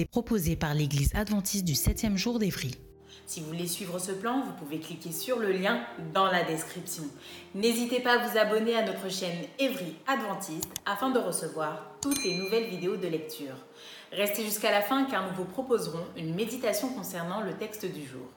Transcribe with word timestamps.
Est 0.00 0.10
proposée 0.10 0.56
par 0.56 0.74
l'Église 0.74 1.10
adventiste 1.14 1.64
du 1.64 1.74
7e 1.74 2.16
jour 2.16 2.38
d'Évry. 2.38 2.72
Si 3.26 3.40
vous 3.40 3.46
voulez 3.46 3.66
suivre 3.66 3.98
ce 3.98 4.12
plan, 4.12 4.40
vous 4.40 4.52
pouvez 4.52 4.78
cliquer 4.78 5.10
sur 5.10 5.40
le 5.40 5.50
lien 5.50 5.80
dans 6.14 6.26
la 6.26 6.44
description. 6.44 7.02
N'hésitez 7.54 8.00
pas 8.00 8.20
à 8.20 8.26
vous 8.26 8.38
abonner 8.38 8.76
à 8.76 8.84
notre 8.84 9.10
chaîne 9.10 9.46
Évry 9.58 9.94
Adventiste 10.06 10.70
afin 10.84 11.10
de 11.10 11.18
recevoir 11.18 11.90
toutes 12.00 12.22
les 12.22 12.36
nouvelles 12.36 12.68
vidéos 12.68 12.96
de 12.96 13.08
lecture. 13.08 13.56
Restez 14.12 14.44
jusqu'à 14.44 14.70
la 14.70 14.82
fin 14.82 15.06
car 15.06 15.28
nous 15.28 15.36
vous 15.36 15.44
proposerons 15.44 16.04
une 16.16 16.34
méditation 16.34 16.88
concernant 16.90 17.40
le 17.40 17.54
texte 17.54 17.84
du 17.84 18.06
jour. 18.06 18.28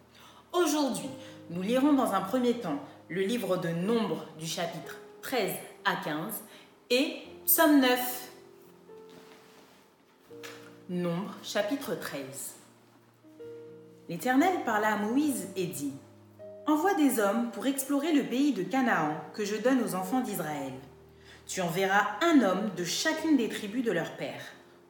Aujourd'hui, 0.54 1.10
nous 1.52 1.62
lirons 1.62 1.94
dans 1.94 2.14
un 2.14 2.22
premier 2.22 2.56
temps 2.56 2.80
le 3.10 3.22
livre 3.22 3.58
de 3.58 3.70
Nombre 3.70 4.26
du 4.40 4.48
chapitre 4.48 4.98
13 5.22 5.52
à 5.86 5.96
15 6.04 6.44
et 6.90 7.18
Somme 7.46 7.80
9 7.82 8.29
Nombre 10.92 11.36
chapitre 11.44 11.94
13 11.94 12.56
L'Éternel 14.10 14.64
parla 14.66 14.94
à 14.94 14.98
Moïse 14.98 15.50
et 15.56 15.68
dit 15.68 15.94
Envoie 16.66 16.96
des 16.96 17.20
hommes 17.20 17.52
pour 17.52 17.68
explorer 17.68 18.12
le 18.12 18.24
pays 18.24 18.54
de 18.54 18.64
Canaan 18.64 19.14
que 19.36 19.46
je 19.46 19.56
donne 19.58 19.84
aux 19.84 19.94
enfants 19.94 20.22
d'Israël. 20.22 20.74
Tu 21.46 21.62
enverras 21.62 22.08
un 22.24 22.42
homme 22.42 22.72
de 22.76 22.84
chacune 22.84 23.38
des 23.38 23.50
tribus 23.50 23.86
de 23.86 23.92
leur 23.92 24.18
père. 24.18 24.42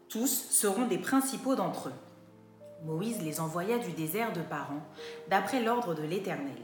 Tous 0.08 0.48
seront 0.50 0.86
des 0.86 1.00
principaux 1.00 1.56
d'entre 1.56 1.90
eux. 1.90 2.86
Moïse 2.86 3.22
les 3.22 3.42
envoya 3.42 3.78
du 3.78 3.92
désert 3.92 4.32
de 4.32 4.42
Paran, 4.42 4.82
d'après 5.30 5.62
l'ordre 5.62 5.96
de 5.96 6.04
l'Éternel. 6.04 6.64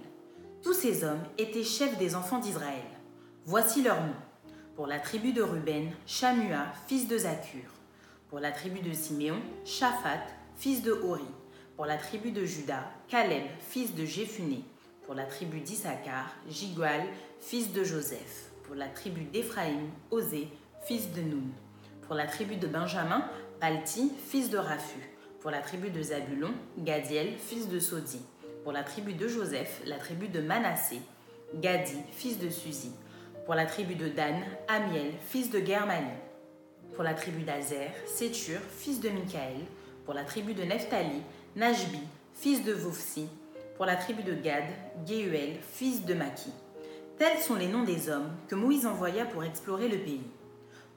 Tous 0.63 0.71
ces 0.71 1.03
hommes 1.03 1.23
étaient 1.37 1.65
chefs 1.65 1.97
des 1.97 2.15
enfants 2.15 2.39
d'Israël. 2.39 2.85
Voici 3.43 3.81
leurs 3.81 3.99
noms. 3.99 4.53
Pour 4.77 4.87
la 4.87 4.99
tribu 4.99 5.33
de 5.33 5.41
Ruben, 5.41 5.91
Shamua, 6.05 6.67
fils 6.87 7.09
de 7.09 7.17
Zakur. 7.17 7.74
Pour 8.35 8.41
la 8.41 8.51
tribu 8.51 8.81
de 8.81 8.91
Siméon, 8.91 9.41
Shaphat, 9.63 10.27
fils 10.57 10.83
de 10.83 10.91
Hori. 10.91 11.23
Pour 11.77 11.85
la 11.85 11.95
tribu 11.95 12.31
de 12.31 12.43
Juda, 12.43 12.83
Caleb, 13.07 13.45
fils 13.61 13.95
de 13.95 14.03
Jéphuné. 14.03 14.65
Pour 15.05 15.15
la 15.15 15.23
tribu 15.23 15.61
d'Issachar, 15.61 16.35
Jigual, 16.49 17.03
fils 17.39 17.71
de 17.71 17.85
Joseph. 17.85 18.49
Pour 18.63 18.75
la 18.75 18.89
tribu 18.89 19.23
d'Éphraïm, 19.23 19.89
Osée, 20.11 20.49
fils 20.85 21.13
de 21.13 21.21
Noun. 21.21 21.49
Pour 22.01 22.15
la 22.15 22.27
tribu 22.27 22.57
de 22.57 22.67
Benjamin, 22.67 23.23
Palti, 23.61 24.11
fils 24.27 24.49
de 24.49 24.57
Raphu. 24.57 24.99
Pour 25.39 25.49
la 25.49 25.61
tribu 25.61 25.89
de 25.89 26.01
Zabulon, 26.01 26.51
Gadiel, 26.77 27.37
fils 27.37 27.69
de 27.69 27.79
Sodi. 27.79 28.19
Pour 28.63 28.73
la 28.73 28.83
tribu 28.83 29.13
de 29.13 29.29
Joseph, 29.29 29.81
la 29.85 29.97
tribu 29.97 30.27
de 30.27 30.41
Manassé, 30.41 30.99
Gadi, 31.53 31.99
fils 32.11 32.37
de 32.37 32.49
Suzi. 32.49 32.91
Pour 33.45 33.55
la 33.55 33.65
tribu 33.65 33.95
de 33.95 34.09
Dan, 34.09 34.43
Amiel, 34.67 35.13
fils 35.21 35.49
de 35.49 35.65
Germani. 35.65 36.11
Pour 36.95 37.03
la 37.03 37.13
tribu 37.13 37.43
d'Azer, 37.43 37.91
Sétur, 38.05 38.59
fils 38.77 39.01
de 39.01 39.09
Michaël. 39.09 39.57
Pour 40.05 40.13
la 40.13 40.23
tribu 40.23 40.53
de 40.53 40.63
Nephtali, 40.63 41.21
Najbi, 41.57 41.99
fils 42.33 42.63
de 42.63 42.71
Vophsi. 42.71 43.27
Pour 43.75 43.85
la 43.85 43.97
tribu 43.97 44.23
de 44.23 44.33
Gad, 44.33 44.63
Gehuel, 45.05 45.57
fils 45.61 46.05
de 46.05 46.13
Maki. 46.13 46.51
Tels 47.17 47.39
sont 47.39 47.55
les 47.55 47.67
noms 47.67 47.83
des 47.83 48.09
hommes 48.09 48.31
que 48.47 48.55
Moïse 48.55 48.85
envoya 48.85 49.25
pour 49.25 49.43
explorer 49.43 49.89
le 49.89 49.97
pays. 49.97 50.23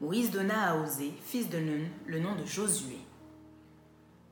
Moïse 0.01 0.31
donna 0.31 0.71
à 0.71 0.77
Osée, 0.77 1.13
fils 1.25 1.51
de 1.51 1.59
Nun, 1.59 1.89
le 2.07 2.21
nom 2.21 2.37
de 2.37 2.47
Josué. 2.47 2.99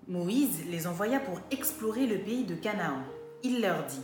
Moïse 0.06 0.64
les 0.70 0.86
envoya 0.86 1.18
pour 1.18 1.40
explorer 1.50 2.06
le 2.06 2.18
pays 2.18 2.44
de 2.44 2.54
Canaan. 2.54 3.02
Il 3.42 3.60
leur 3.60 3.84
dit 3.86 4.02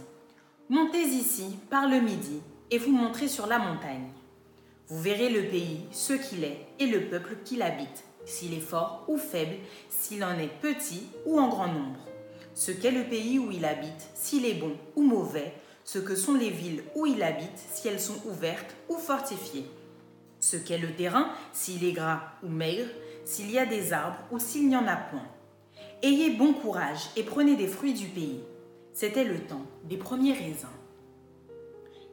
Montez 0.68 1.02
ici, 1.02 1.56
par 1.70 1.88
le 1.88 2.00
midi, 2.00 2.40
et 2.72 2.78
vous 2.78 2.90
montrez 2.90 3.28
sur 3.28 3.46
la 3.46 3.60
montagne. 3.60 4.10
Vous 4.92 5.00
verrez 5.00 5.30
le 5.30 5.48
pays, 5.48 5.86
ce 5.90 6.12
qu'il 6.12 6.44
est, 6.44 6.66
et 6.78 6.84
le 6.84 7.06
peuple 7.08 7.38
qui 7.46 7.56
l'habite, 7.56 8.04
s'il 8.26 8.52
est 8.52 8.60
fort 8.60 9.06
ou 9.08 9.16
faible, 9.16 9.54
s'il 9.88 10.22
en 10.22 10.38
est 10.38 10.52
petit 10.60 11.06
ou 11.24 11.40
en 11.40 11.48
grand 11.48 11.68
nombre. 11.68 11.98
Ce 12.52 12.72
qu'est 12.72 12.90
le 12.90 13.04
pays 13.04 13.38
où 13.38 13.50
il 13.50 13.64
habite, 13.64 14.10
s'il 14.12 14.44
est 14.44 14.52
bon 14.52 14.76
ou 14.94 15.02
mauvais, 15.02 15.54
ce 15.84 15.98
que 15.98 16.14
sont 16.14 16.34
les 16.34 16.50
villes 16.50 16.82
où 16.94 17.06
il 17.06 17.22
habite, 17.22 17.56
si 17.72 17.88
elles 17.88 18.02
sont 18.02 18.20
ouvertes 18.26 18.76
ou 18.90 18.98
fortifiées. 18.98 19.64
Ce 20.40 20.58
qu'est 20.58 20.76
le 20.76 20.92
terrain, 20.92 21.32
s'il 21.54 21.86
est 21.86 21.92
gras 21.92 22.24
ou 22.42 22.48
maigre, 22.48 22.90
s'il 23.24 23.50
y 23.50 23.58
a 23.58 23.64
des 23.64 23.94
arbres 23.94 24.20
ou 24.30 24.38
s'il 24.38 24.68
n'y 24.68 24.76
en 24.76 24.86
a 24.86 24.96
point. 24.96 25.26
Ayez 26.02 26.36
bon 26.36 26.52
courage 26.52 27.08
et 27.16 27.22
prenez 27.22 27.56
des 27.56 27.66
fruits 27.66 27.94
du 27.94 28.08
pays. 28.08 28.42
C'était 28.92 29.24
le 29.24 29.38
temps 29.38 29.64
des 29.84 29.96
premiers 29.96 30.34
raisins. 30.34 30.68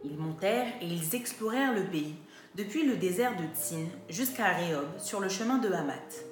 Ils 0.06 0.18
montèrent 0.18 0.72
et 0.80 0.86
ils 0.86 1.14
explorèrent 1.14 1.74
le 1.74 1.84
pays, 1.84 2.16
depuis 2.60 2.86
le 2.86 2.98
désert 2.98 3.38
de 3.38 3.46
Tsin 3.56 3.86
jusqu'à 4.10 4.52
Rehob 4.52 4.86
sur 4.98 5.22
le 5.22 5.30
chemin 5.30 5.60
de 5.60 5.72
Hamath. 5.72 6.26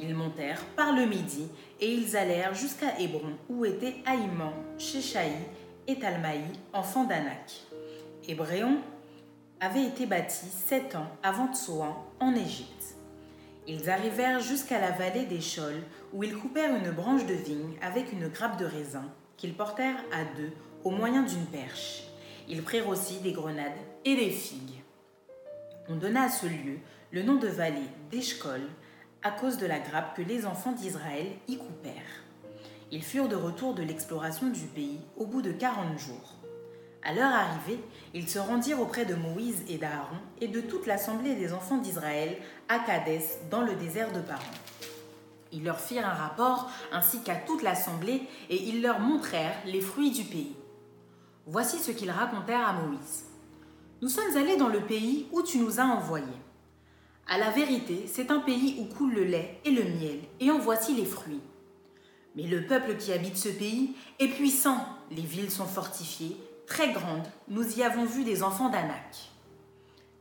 Ils 0.00 0.16
montèrent 0.16 0.64
par 0.74 0.92
le 0.92 1.06
midi 1.06 1.46
et 1.78 1.94
ils 1.94 2.16
allèrent 2.16 2.54
jusqu'à 2.54 2.98
Hébron 2.98 3.36
où 3.48 3.64
étaient 3.64 3.94
Aïman, 4.04 4.52
Sheshaï 4.78 5.30
et 5.86 5.96
Talmaï, 5.96 6.40
enfants 6.72 7.04
d'Anak. 7.04 7.52
Hébréon 8.26 8.78
avait 9.60 9.84
été 9.84 10.06
bâti 10.06 10.46
sept 10.46 10.96
ans 10.96 11.06
avant 11.22 11.54
Tsoan 11.54 11.94
en 12.18 12.34
Égypte. 12.34 12.96
Ils 13.68 13.88
arrivèrent 13.88 14.40
jusqu'à 14.40 14.80
la 14.80 14.90
vallée 14.90 15.26
des 15.26 15.40
Chols 15.40 15.84
où 16.12 16.24
ils 16.24 16.36
coupèrent 16.36 16.74
une 16.74 16.90
branche 16.90 17.26
de 17.26 17.34
vigne 17.34 17.76
avec 17.80 18.12
une 18.12 18.26
grappe 18.26 18.58
de 18.58 18.64
raisin 18.66 19.04
qu'ils 19.36 19.54
portèrent 19.54 20.02
à 20.12 20.24
deux 20.36 20.50
au 20.82 20.90
moyen 20.90 21.22
d'une 21.22 21.46
perche. 21.46 22.02
Ils 22.48 22.64
prirent 22.64 22.88
aussi 22.88 23.20
des 23.20 23.32
grenades 23.32 23.70
et 24.04 24.16
des 24.16 24.30
figues. 24.30 24.79
On 25.92 25.96
donna 25.96 26.22
à 26.22 26.28
ce 26.28 26.46
lieu 26.46 26.78
le 27.10 27.24
nom 27.24 27.34
de 27.34 27.48
vallée 27.48 27.88
d'Eshkol 28.12 28.60
à 29.24 29.32
cause 29.32 29.58
de 29.58 29.66
la 29.66 29.80
grappe 29.80 30.16
que 30.16 30.22
les 30.22 30.46
enfants 30.46 30.70
d'Israël 30.70 31.26
y 31.48 31.58
coupèrent. 31.58 32.22
Ils 32.92 33.02
furent 33.02 33.26
de 33.26 33.34
retour 33.34 33.74
de 33.74 33.82
l'exploration 33.82 34.50
du 34.50 34.66
pays 34.66 35.00
au 35.16 35.26
bout 35.26 35.42
de 35.42 35.50
quarante 35.50 35.98
jours. 35.98 36.36
À 37.02 37.12
leur 37.12 37.32
arrivée, 37.32 37.80
ils 38.14 38.28
se 38.28 38.38
rendirent 38.38 38.80
auprès 38.80 39.04
de 39.04 39.16
Moïse 39.16 39.64
et 39.68 39.78
d'Aaron 39.78 40.18
et 40.40 40.46
de 40.46 40.60
toute 40.60 40.86
l'assemblée 40.86 41.34
des 41.34 41.52
enfants 41.52 41.78
d'Israël 41.78 42.36
à 42.68 42.78
Kadès, 42.78 43.40
dans 43.50 43.62
le 43.62 43.74
désert 43.74 44.12
de 44.12 44.20
Paran. 44.20 44.44
Ils 45.50 45.64
leur 45.64 45.80
firent 45.80 46.06
un 46.06 46.14
rapport 46.14 46.70
ainsi 46.92 47.20
qu'à 47.24 47.34
toute 47.34 47.64
l'assemblée 47.64 48.22
et 48.48 48.62
ils 48.62 48.80
leur 48.80 49.00
montrèrent 49.00 49.58
les 49.66 49.80
fruits 49.80 50.12
du 50.12 50.22
pays. 50.22 50.54
Voici 51.46 51.78
ce 51.78 51.90
qu'ils 51.90 52.12
racontèrent 52.12 52.68
à 52.68 52.74
Moïse. 52.74 53.29
Nous 54.02 54.08
sommes 54.08 54.34
allés 54.34 54.56
dans 54.56 54.68
le 54.68 54.80
pays 54.80 55.26
où 55.30 55.42
tu 55.42 55.58
nous 55.58 55.78
as 55.78 55.84
envoyés. 55.84 56.24
À 57.28 57.36
la 57.36 57.50
vérité, 57.50 58.06
c'est 58.06 58.30
un 58.30 58.40
pays 58.40 58.76
où 58.78 58.86
coule 58.86 59.12
le 59.12 59.24
lait 59.24 59.60
et 59.66 59.70
le 59.70 59.84
miel, 59.84 60.20
et 60.40 60.50
en 60.50 60.58
voici 60.58 60.94
les 60.94 61.04
fruits. 61.04 61.42
Mais 62.34 62.44
le 62.44 62.64
peuple 62.64 62.96
qui 62.96 63.12
habite 63.12 63.36
ce 63.36 63.50
pays 63.50 63.94
est 64.18 64.28
puissant, 64.28 64.86
les 65.10 65.20
villes 65.20 65.50
sont 65.50 65.66
fortifiées, 65.66 66.36
très 66.66 66.92
grandes, 66.92 67.26
nous 67.48 67.78
y 67.78 67.82
avons 67.82 68.06
vu 68.06 68.24
des 68.24 68.42
enfants 68.42 68.70
d'Anak. 68.70 69.30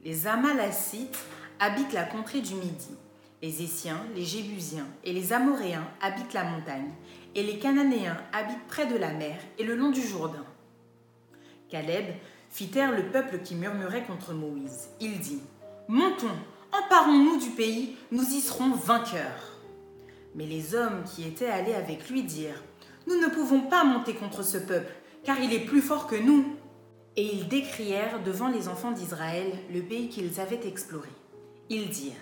Les 0.04 0.28
Amalacites 0.28 1.18
habitent 1.60 1.94
la 1.94 2.04
contrée 2.04 2.42
du 2.42 2.56
Midi, 2.56 2.96
les 3.42 3.64
Essiens, 3.64 4.04
les 4.14 4.26
Jébusiens 4.26 4.88
et 5.06 5.14
les 5.14 5.32
Amoréens 5.32 5.88
habitent 6.02 6.34
la 6.34 6.44
montagne, 6.44 6.92
et 7.34 7.44
les 7.44 7.60
Cananéens 7.60 8.18
habitent 8.34 8.68
près 8.68 8.88
de 8.88 8.98
la 8.98 9.14
mer 9.14 9.40
et 9.58 9.64
le 9.64 9.78
long 9.78 9.90
du 9.90 10.06
Jourdain. 10.06 10.46
Caleb 11.70 12.08
fit 12.50 12.72
le 12.74 13.12
peuple 13.12 13.40
qui 13.44 13.56
murmurait 13.56 14.06
contre 14.06 14.34
Moïse. 14.34 14.90
Il 15.00 15.20
dit 15.20 15.42
Montons, 15.88 16.28
emparons-nous 16.72 17.40
du 17.40 17.50
pays, 17.52 17.96
nous 18.12 18.24
y 18.24 18.42
serons 18.42 18.72
vainqueurs. 18.72 19.58
Mais 20.36 20.46
les 20.46 20.76
hommes 20.76 21.04
qui 21.04 21.28
étaient 21.28 21.50
allés 21.50 21.74
avec 21.74 22.10
lui 22.10 22.24
dirent 22.24 22.64
Nous 23.08 23.20
ne 23.20 23.28
pouvons 23.28 23.62
pas 23.62 23.84
monter 23.84 24.14
contre 24.14 24.44
ce 24.44 24.58
peuple, 24.58 24.94
car 25.24 25.40
il 25.40 25.54
est 25.54 25.66
plus 25.66 25.82
fort 25.82 26.08
que 26.08 26.16
nous. 26.16 26.56
Et 27.16 27.24
ils 27.24 27.48
décrièrent 27.48 28.22
devant 28.24 28.48
les 28.48 28.68
enfants 28.68 28.92
d'Israël 28.92 29.52
le 29.74 29.82
pays 29.82 30.10
qu'ils 30.10 30.40
avaient 30.40 30.68
exploré. 30.68 31.10
Ils 31.70 31.90
dirent 31.90 32.14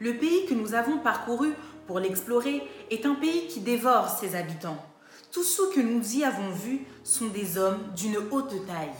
Le 0.00 0.14
pays 0.14 0.46
que 0.46 0.54
nous 0.54 0.74
avons 0.74 0.98
parcouru 0.98 1.52
pour 1.86 2.00
l'explorer 2.00 2.62
est 2.90 3.06
un 3.06 3.14
pays 3.14 3.46
qui 3.46 3.60
dévore 3.60 4.08
ses 4.08 4.34
habitants. 4.34 4.84
Tous 5.30 5.44
ceux 5.44 5.70
que 5.70 5.80
nous 5.80 6.16
y 6.16 6.24
avons 6.24 6.50
vus 6.50 6.84
sont 7.04 7.28
des 7.28 7.56
hommes 7.56 7.80
d'une 7.96 8.16
haute 8.30 8.66
taille. 8.66 8.90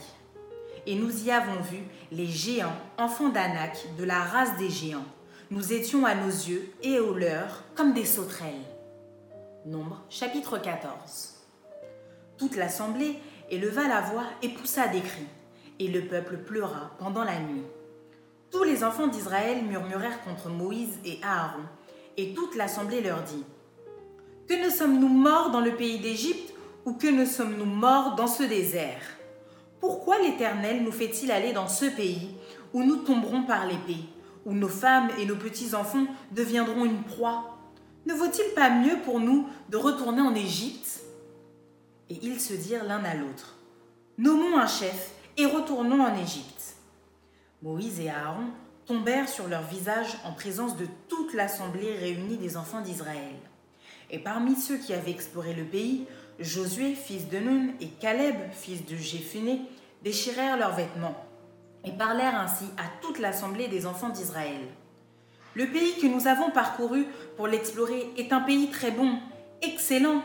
Et 0.87 0.95
nous 0.95 1.25
y 1.25 1.31
avons 1.31 1.59
vu 1.69 1.79
les 2.13 2.27
géants, 2.27 2.77
enfants 2.97 3.27
d'Anak, 3.27 3.77
de 3.99 4.05
la 4.05 4.21
race 4.21 4.55
des 4.57 4.69
géants. 4.69 5.03
Nous 5.51 5.73
étions 5.73 6.05
à 6.05 6.15
nos 6.15 6.29
yeux 6.29 6.71
et 6.81 6.97
aux 6.99 7.13
leurs 7.13 7.65
comme 7.75 7.93
des 7.93 8.05
sauterelles. 8.05 8.53
Nombre 9.65 10.01
chapitre 10.09 10.57
14. 10.57 11.35
Toute 12.37 12.55
l'assemblée 12.55 13.19
éleva 13.51 13.85
la 13.85 13.99
voix 13.99 14.23
et 14.41 14.47
poussa 14.47 14.87
des 14.87 15.01
cris, 15.01 15.27
et 15.77 15.89
le 15.89 16.05
peuple 16.05 16.37
pleura 16.37 16.91
pendant 16.99 17.25
la 17.25 17.37
nuit. 17.37 17.65
Tous 18.49 18.63
les 18.63 18.85
enfants 18.85 19.07
d'Israël 19.07 19.65
murmurèrent 19.65 20.23
contre 20.23 20.47
Moïse 20.47 20.99
et 21.03 21.19
Aaron, 21.21 21.65
et 22.15 22.33
toute 22.33 22.55
l'assemblée 22.55 23.01
leur 23.01 23.23
dit 23.23 23.43
Que 24.47 24.65
ne 24.65 24.69
sommes-nous 24.69 25.09
morts 25.09 25.51
dans 25.51 25.59
le 25.59 25.75
pays 25.75 25.99
d'Égypte, 25.99 26.53
ou 26.85 26.93
que 26.93 27.07
ne 27.07 27.25
sommes-nous 27.25 27.65
morts 27.65 28.15
dans 28.15 28.27
ce 28.27 28.43
désert? 28.43 29.16
Pourquoi 29.79 30.19
l'Éternel 30.19 30.83
nous 30.83 30.91
fait-il 30.91 31.31
aller 31.31 31.53
dans 31.53 31.67
ce 31.67 31.85
pays 31.85 32.29
où 32.73 32.83
nous 32.83 32.97
tomberons 32.97 33.43
par 33.43 33.65
l'épée, 33.65 34.03
où 34.45 34.53
nos 34.53 34.67
femmes 34.67 35.09
et 35.19 35.25
nos 35.25 35.35
petits-enfants 35.35 36.07
deviendront 36.31 36.85
une 36.85 37.03
proie? 37.03 37.57
Ne 38.05 38.13
vaut-il 38.13 38.53
pas 38.55 38.69
mieux 38.69 38.97
pour 39.03 39.19
nous 39.19 39.47
de 39.69 39.77
retourner 39.77 40.21
en 40.21 40.33
Égypte? 40.33 41.01
Et 42.09 42.17
ils 42.23 42.39
se 42.39 42.53
dirent 42.53 42.85
l'un 42.85 43.03
à 43.03 43.13
l'autre 43.13 43.57
Nommons 44.17 44.57
un 44.57 44.67
chef 44.67 45.11
et 45.37 45.45
retournons 45.45 46.01
en 46.01 46.15
Égypte. 46.15 46.75
Moïse 47.61 47.99
et 47.99 48.09
Aaron 48.09 48.47
tombèrent 48.85 49.29
sur 49.29 49.47
leur 49.47 49.63
visage 49.63 50.17
en 50.23 50.31
présence 50.31 50.77
de 50.77 50.87
toute 51.07 51.33
l'assemblée 51.33 51.95
réunie 51.97 52.37
des 52.37 52.57
enfants 52.57 52.81
d'Israël. 52.81 53.35
Et 54.09 54.19
parmi 54.19 54.55
ceux 54.55 54.77
qui 54.77 54.93
avaient 54.93 55.11
exploré 55.11 55.53
le 55.53 55.65
pays, 55.65 56.05
Josué, 56.39 56.93
fils 56.93 57.29
de 57.29 57.39
Nun, 57.39 57.69
et 57.81 57.87
Caleb, 57.87 58.35
fils 58.51 58.85
de 58.85 58.95
Jéphuné, 58.95 59.61
déchirèrent 60.03 60.57
leurs 60.57 60.75
vêtements 60.75 61.15
et 61.83 61.91
parlèrent 61.91 62.39
ainsi 62.39 62.65
à 62.77 62.83
toute 63.01 63.19
l'assemblée 63.19 63.67
des 63.67 63.85
enfants 63.85 64.09
d'Israël. 64.09 64.61
Le 65.55 65.65
pays 65.67 65.95
que 65.99 66.05
nous 66.05 66.27
avons 66.27 66.51
parcouru 66.51 67.05
pour 67.35 67.47
l'explorer 67.47 68.11
est 68.17 68.31
un 68.33 68.41
pays 68.41 68.69
très 68.69 68.91
bon, 68.91 69.17
excellent. 69.63 70.21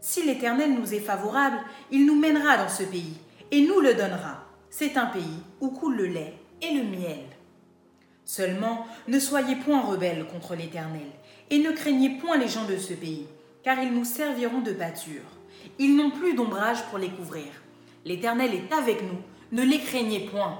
Si 0.00 0.24
l'Éternel 0.24 0.74
nous 0.74 0.94
est 0.94 1.00
favorable, 1.00 1.58
il 1.90 2.06
nous 2.06 2.18
mènera 2.18 2.56
dans 2.56 2.70
ce 2.70 2.84
pays 2.84 3.18
et 3.50 3.60
nous 3.60 3.80
le 3.80 3.94
donnera. 3.94 4.44
C'est 4.70 4.96
un 4.96 5.06
pays 5.06 5.42
où 5.60 5.68
coule 5.68 5.96
le 5.96 6.06
lait 6.06 6.34
et 6.62 6.72
le 6.72 6.84
miel. 6.84 7.26
Seulement, 8.24 8.86
ne 9.08 9.18
soyez 9.18 9.56
point 9.56 9.82
rebelles 9.82 10.26
contre 10.26 10.54
l'Éternel, 10.54 11.10
et 11.50 11.58
ne 11.58 11.72
craignez 11.72 12.18
point 12.18 12.38
les 12.38 12.48
gens 12.48 12.64
de 12.64 12.78
ce 12.78 12.94
pays, 12.94 13.26
car 13.62 13.82
ils 13.82 13.92
nous 13.92 14.06
serviront 14.06 14.60
de 14.60 14.72
pâture. 14.72 15.20
Ils 15.78 15.96
n'ont 15.96 16.10
plus 16.10 16.34
d'ombrage 16.34 16.84
pour 16.86 16.98
les 16.98 17.10
couvrir. 17.10 17.46
L'Éternel 18.04 18.54
est 18.54 18.72
avec 18.72 19.02
nous, 19.02 19.18
ne 19.52 19.62
les 19.62 19.80
craignez 19.80 20.28
point. 20.28 20.58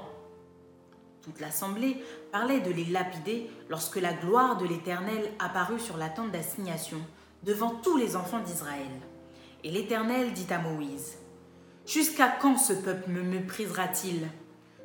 Toute 1.21 1.39
l'assemblée 1.39 1.97
parlait 2.31 2.59
de 2.59 2.71
les 2.71 2.85
lapider 2.85 3.49
lorsque 3.69 3.95
la 3.95 4.13
gloire 4.13 4.57
de 4.57 4.65
l'Éternel 4.65 5.31
apparut 5.39 5.79
sur 5.79 5.97
la 5.97 6.09
tente 6.09 6.31
d'assignation 6.31 6.99
devant 7.43 7.69
tous 7.69 7.97
les 7.97 8.15
enfants 8.15 8.39
d'Israël. 8.39 8.91
Et 9.63 9.71
l'Éternel 9.71 10.33
dit 10.33 10.51
à 10.51 10.59
Moïse, 10.59 11.17
Jusqu'à 11.85 12.27
quand 12.27 12.57
ce 12.57 12.73
peuple 12.73 13.09
me 13.09 13.23
méprisera-t-il? 13.23 14.27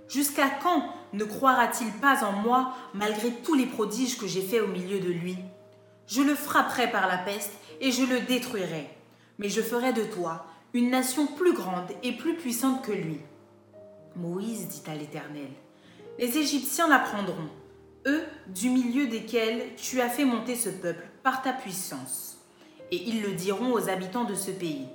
Jusqu'à 0.09 0.49
quand 0.49 0.95
ne 1.13 1.25
croira-t-il 1.25 1.93
pas 1.93 2.25
en 2.25 2.33
moi 2.33 2.75
malgré 2.95 3.31
tous 3.31 3.55
les 3.55 3.67
prodiges 3.67 4.19
que 4.19 4.27
j'ai 4.27 4.43
faits 4.43 4.63
au 4.63 4.67
milieu 4.67 4.99
de 4.99 5.11
lui? 5.11 5.37
Je 6.07 6.23
le 6.23 6.35
frapperai 6.35 6.91
par 6.91 7.07
la 7.07 7.19
peste 7.19 7.53
et 7.81 7.93
je 7.93 8.03
le 8.03 8.21
détruirai. 8.21 8.89
Mais 9.39 9.49
je 9.49 9.63
ferai 9.63 9.93
de 9.93 10.03
toi 10.03 10.47
une 10.75 10.91
nation 10.91 11.27
plus 11.27 11.55
grande 11.55 11.91
et 12.03 12.13
plus 12.13 12.37
puissante 12.37 12.85
que 12.85 12.93
lui. 12.93 13.21
Moïse 14.17 14.69
dit 14.69 14.83
à 14.91 14.95
l'Éternel, 14.95 15.49
Les 16.19 16.37
Égyptiens 16.39 16.89
l'apprendront, 16.89 17.49
eux 18.07 18.25
du 18.49 18.71
milieu 18.71 19.07
desquels 19.07 19.75
tu 19.77 20.01
as 20.01 20.09
fait 20.09 20.25
monter 20.25 20.57
ce 20.57 20.69
peuple 20.69 21.07
par 21.23 21.43
ta 21.43 21.53
puissance. 21.53 22.39
Et 22.91 22.97
ils 22.97 23.23
le 23.23 23.33
diront 23.33 23.73
aux 23.73 23.89
habitants 23.89 24.25
de 24.25 24.35
ce 24.35 24.51
pays. 24.51 24.89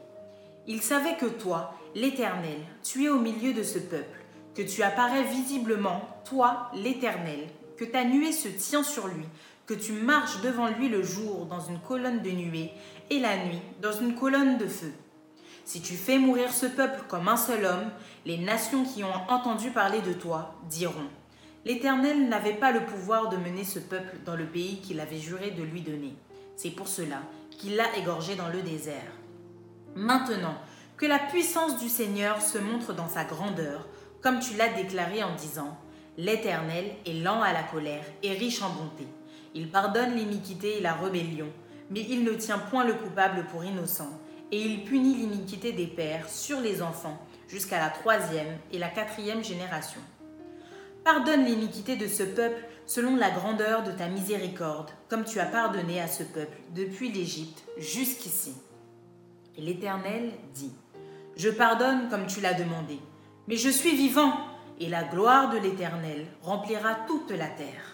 Ils 0.67 0.81
savaient 0.81 1.17
que 1.17 1.25
toi, 1.25 1.75
l'Éternel, 1.95 2.57
tu 2.83 3.05
es 3.05 3.09
au 3.09 3.19
milieu 3.19 3.53
de 3.53 3.63
ce 3.63 3.79
peuple 3.79 4.23
que 4.55 4.61
tu 4.61 4.83
apparais 4.83 5.23
visiblement, 5.23 6.01
toi, 6.25 6.69
l'Éternel, 6.75 7.47
que 7.77 7.85
ta 7.85 8.03
nuée 8.03 8.31
se 8.31 8.47
tient 8.47 8.83
sur 8.83 9.07
lui, 9.07 9.25
que 9.65 9.73
tu 9.73 9.93
marches 9.93 10.41
devant 10.41 10.67
lui 10.67 10.89
le 10.89 11.03
jour 11.03 11.45
dans 11.45 11.61
une 11.61 11.79
colonne 11.79 12.21
de 12.21 12.29
nuée 12.31 12.71
et 13.09 13.19
la 13.19 13.37
nuit 13.45 13.61
dans 13.81 13.93
une 13.93 14.15
colonne 14.15 14.57
de 14.57 14.67
feu. 14.67 14.91
Si 15.65 15.81
tu 15.81 15.93
fais 15.93 16.17
mourir 16.17 16.51
ce 16.51 16.65
peuple 16.65 17.03
comme 17.07 17.29
un 17.29 17.37
seul 17.37 17.63
homme, 17.63 17.89
les 18.25 18.37
nations 18.37 18.83
qui 18.83 19.03
ont 19.03 19.29
entendu 19.29 19.71
parler 19.71 20.01
de 20.01 20.13
toi 20.13 20.55
diront 20.69 21.09
L'Éternel 21.65 22.27
n'avait 22.27 22.55
pas 22.55 22.71
le 22.71 22.85
pouvoir 22.85 23.29
de 23.29 23.37
mener 23.37 23.63
ce 23.63 23.79
peuple 23.79 24.17
dans 24.25 24.35
le 24.35 24.45
pays 24.45 24.81
qu'il 24.81 24.99
avait 24.99 25.19
juré 25.19 25.51
de 25.51 25.63
lui 25.63 25.79
donner. 25.79 26.13
C'est 26.57 26.71
pour 26.71 26.89
cela 26.89 27.21
qu'il 27.51 27.77
l'a 27.77 27.95
égorgé 27.97 28.35
dans 28.35 28.49
le 28.49 28.61
désert. 28.61 29.11
Maintenant, 29.95 30.55
que 30.97 31.05
la 31.05 31.19
puissance 31.19 31.79
du 31.79 31.87
Seigneur 31.87 32.41
se 32.41 32.57
montre 32.57 32.93
dans 32.93 33.07
sa 33.07 33.23
grandeur, 33.23 33.87
comme 34.21 34.39
tu 34.39 34.55
l'as 34.55 34.73
déclaré 34.73 35.23
en 35.23 35.35
disant, 35.35 35.77
L'Éternel 36.17 36.91
est 37.05 37.23
lent 37.23 37.41
à 37.41 37.53
la 37.53 37.63
colère 37.63 38.03
et 38.21 38.33
riche 38.33 38.61
en 38.61 38.69
bonté. 38.69 39.07
Il 39.53 39.69
pardonne 39.69 40.15
l'iniquité 40.15 40.77
et 40.77 40.81
la 40.81 40.93
rébellion, 40.93 41.47
mais 41.89 42.05
il 42.09 42.23
ne 42.23 42.33
tient 42.33 42.57
point 42.57 42.85
le 42.85 42.93
coupable 42.93 43.45
pour 43.51 43.63
innocent, 43.63 44.09
et 44.51 44.61
il 44.61 44.83
punit 44.83 45.15
l'iniquité 45.15 45.71
des 45.71 45.87
pères 45.87 46.29
sur 46.29 46.59
les 46.59 46.81
enfants 46.81 47.19
jusqu'à 47.47 47.79
la 47.79 47.89
troisième 47.89 48.57
et 48.71 48.79
la 48.79 48.89
quatrième 48.89 49.43
génération. 49.43 50.01
Pardonne 51.03 51.45
l'iniquité 51.45 51.95
de 51.95 52.07
ce 52.07 52.23
peuple 52.23 52.63
selon 52.85 53.15
la 53.15 53.29
grandeur 53.29 53.83
de 53.83 53.91
ta 53.91 54.07
miséricorde, 54.07 54.91
comme 55.09 55.23
tu 55.23 55.39
as 55.39 55.45
pardonné 55.45 56.01
à 56.01 56.07
ce 56.07 56.23
peuple 56.23 56.57
depuis 56.75 57.11
l'Égypte 57.11 57.63
jusqu'ici. 57.77 58.53
L'Éternel 59.57 60.31
dit, 60.53 60.73
Je 61.35 61.49
pardonne 61.49 62.09
comme 62.09 62.27
tu 62.27 62.41
l'as 62.41 62.53
demandé 62.53 62.99
mais 63.47 63.57
je 63.57 63.69
suis 63.69 63.95
vivant, 63.95 64.33
et 64.79 64.89
la 64.89 65.03
gloire 65.03 65.49
de 65.49 65.57
l'Éternel 65.57 66.25
remplira 66.41 66.95
toute 67.07 67.31
la 67.31 67.47
terre. 67.47 67.92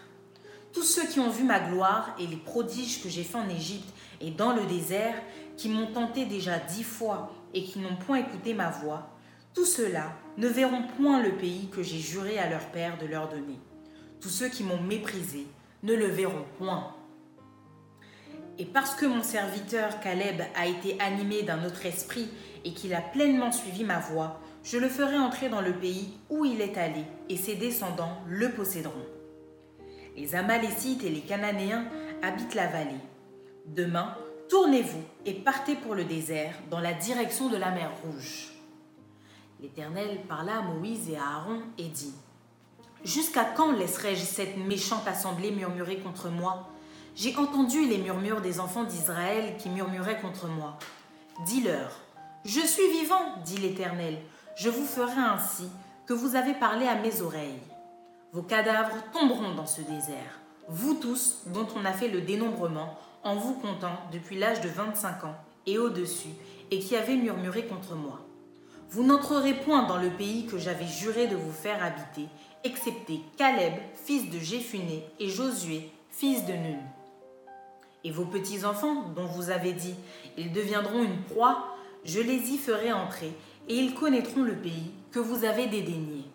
Tous 0.72 0.84
ceux 0.84 1.08
qui 1.08 1.20
ont 1.20 1.30
vu 1.30 1.44
ma 1.44 1.60
gloire 1.60 2.16
et 2.20 2.28
les 2.28 2.38
prodiges 2.38 3.02
que 3.02 3.10
j'ai 3.10 3.24
faits 3.24 3.42
en 3.42 3.50
Égypte 3.50 3.90
et 4.22 4.32
dans 4.32 4.54
le 4.54 4.66
désert, 4.66 5.16
qui 5.58 5.68
m'ont 5.68 5.88
tenté 5.88 6.26
déjà 6.26 6.60
dix 6.60 6.84
fois 6.84 7.34
et 7.54 7.64
qui 7.64 7.80
n'ont 7.80 7.96
point 7.96 8.20
écouté 8.20 8.54
ma 8.54 8.70
voix, 8.70 9.10
tous 9.54 9.66
ceux-là 9.66 10.14
ne 10.38 10.48
verront 10.48 10.84
point 10.96 11.22
le 11.22 11.32
pays 11.32 11.70
que 11.70 11.82
j'ai 11.82 12.00
juré 12.00 12.38
à 12.38 12.50
leur 12.50 12.66
père 12.68 12.98
de 13.00 13.08
leur 13.08 13.30
donner. 13.30 13.60
Tous 14.22 14.30
ceux 14.30 14.50
qui 14.50 14.64
m'ont 14.64 14.82
méprisé 14.82 15.48
ne 15.84 15.94
le 15.96 16.06
verront 16.06 16.46
point. 16.58 16.94
Et 18.60 18.66
parce 18.66 18.94
que 18.94 19.06
mon 19.06 19.24
serviteur 19.24 20.00
Caleb 20.02 20.42
a 20.56 20.68
été 20.68 21.00
animé 21.00 21.44
d'un 21.44 21.66
autre 21.66 21.86
esprit 21.86 22.30
et 22.64 22.74
qu'il 22.74 22.94
a 22.94 23.02
pleinement 23.02 23.52
suivi 23.52 23.84
ma 23.84 24.00
voix, 24.00 24.40
je 24.64 24.78
le 24.78 24.90
ferai 24.90 25.18
entrer 25.18 25.50
dans 25.50 25.62
le 25.62 25.74
pays 25.74 26.18
où 26.30 26.46
il 26.46 26.62
est 26.62 26.78
allé, 26.78 27.06
et 27.30 27.38
ses 27.38 27.56
descendants 27.56 28.18
le 28.28 28.52
posséderont. 28.52 29.06
Les 30.20 30.36
Amalécites 30.36 31.04
et 31.06 31.10
les 31.10 31.22
Cananéens 31.22 31.86
habitent 32.22 32.54
la 32.54 32.68
vallée. 32.68 33.00
Demain, 33.66 34.16
tournez-vous 34.50 35.02
et 35.26 35.34
partez 35.34 35.76
pour 35.76 35.96
le 35.96 36.04
désert, 36.04 36.54
dans 36.70 36.82
la 36.82 36.94
direction 36.94 37.48
de 37.48 37.56
la 37.56 37.72
mer 37.72 37.90
Rouge. 38.04 38.50
L'Éternel 39.62 40.20
parla 40.28 40.58
à 40.58 40.62
Moïse 40.62 41.10
et 41.10 41.16
à 41.16 41.38
Aaron 41.38 41.62
et 41.78 41.88
dit 41.88 42.14
Jusqu'à 43.06 43.46
quand 43.46 43.72
laisserai-je 43.72 44.26
cette 44.26 44.58
méchante 44.58 45.08
assemblée 45.08 45.52
murmurer 45.52 46.00
contre 46.00 46.28
moi? 46.28 46.68
J'ai 47.16 47.36
entendu 47.38 47.88
les 47.88 47.98
murmures 47.98 48.42
des 48.42 48.60
enfants 48.60 48.84
d'Israël 48.84 49.56
qui 49.58 49.70
murmuraient 49.70 50.20
contre 50.20 50.48
moi. 50.48 50.78
Dis-leur 51.46 51.98
Je 52.44 52.60
suis 52.60 52.90
vivant, 52.92 53.38
dit 53.46 53.58
l'Éternel 53.58 54.18
je 54.60 54.70
vous 54.70 54.86
ferai 54.86 55.22
ainsi 55.22 55.70
que 56.06 56.12
vous 56.12 56.36
avez 56.36 56.54
parlé 56.54 56.86
à 56.86 56.96
mes 56.96 57.22
oreilles. 57.22 57.62
Vos 58.32 58.44
cadavres 58.44 59.04
tomberont 59.12 59.56
dans 59.56 59.66
ce 59.66 59.82
désert, 59.82 60.40
vous 60.68 60.94
tous 60.94 61.40
dont 61.48 61.68
on 61.76 61.84
a 61.84 61.94
fait 61.94 62.10
le 62.10 62.22
dénombrement 62.22 62.96
en 63.24 63.36
vous 63.36 63.56
comptant 63.56 63.98
depuis 64.12 64.38
l'âge 64.38 64.62
de 64.62 64.70
25 64.70 65.24
ans 65.24 65.36
et 65.66 65.80
au-dessus, 65.80 66.30
et 66.70 66.78
qui 66.78 66.96
avez 66.96 67.16
murmuré 67.16 67.66
contre 67.66 67.96
moi. 67.96 68.20
Vous 68.92 69.04
n'entrerez 69.04 69.56
point 69.56 69.88
dans 69.88 69.98
le 69.98 70.12
pays 70.12 70.46
que 70.46 70.60
j'avais 70.60 70.86
juré 70.86 71.26
de 71.26 71.36
vous 71.36 71.52
faire 71.52 71.84
habiter, 71.84 72.28
excepté 72.64 73.22
Caleb, 73.36 73.74
fils 73.96 74.30
de 74.30 74.38
Jéphuné, 74.38 75.04
et 75.20 75.30
Josué, 75.30 75.90
fils 76.12 76.46
de 76.46 76.54
Nun. 76.54 76.80
Et 78.04 78.12
vos 78.12 78.26
petits-enfants, 78.26 79.06
dont 79.16 79.26
vous 79.26 79.50
avez 79.50 79.74
dit, 79.74 79.96
ils 80.38 80.52
deviendront 80.52 81.04
une 81.04 81.24
proie, 81.24 81.76
je 82.06 82.20
les 82.20 82.52
y 82.52 82.58
ferai 82.60 82.94
entrer, 82.94 83.34
et 83.68 83.76
ils 83.76 83.96
connaîtront 83.96 84.44
le 84.44 84.56
pays 84.56 84.92
que 85.12 85.20
vous 85.20 85.46
avez 85.46 85.66
dédaigné. 85.66 86.29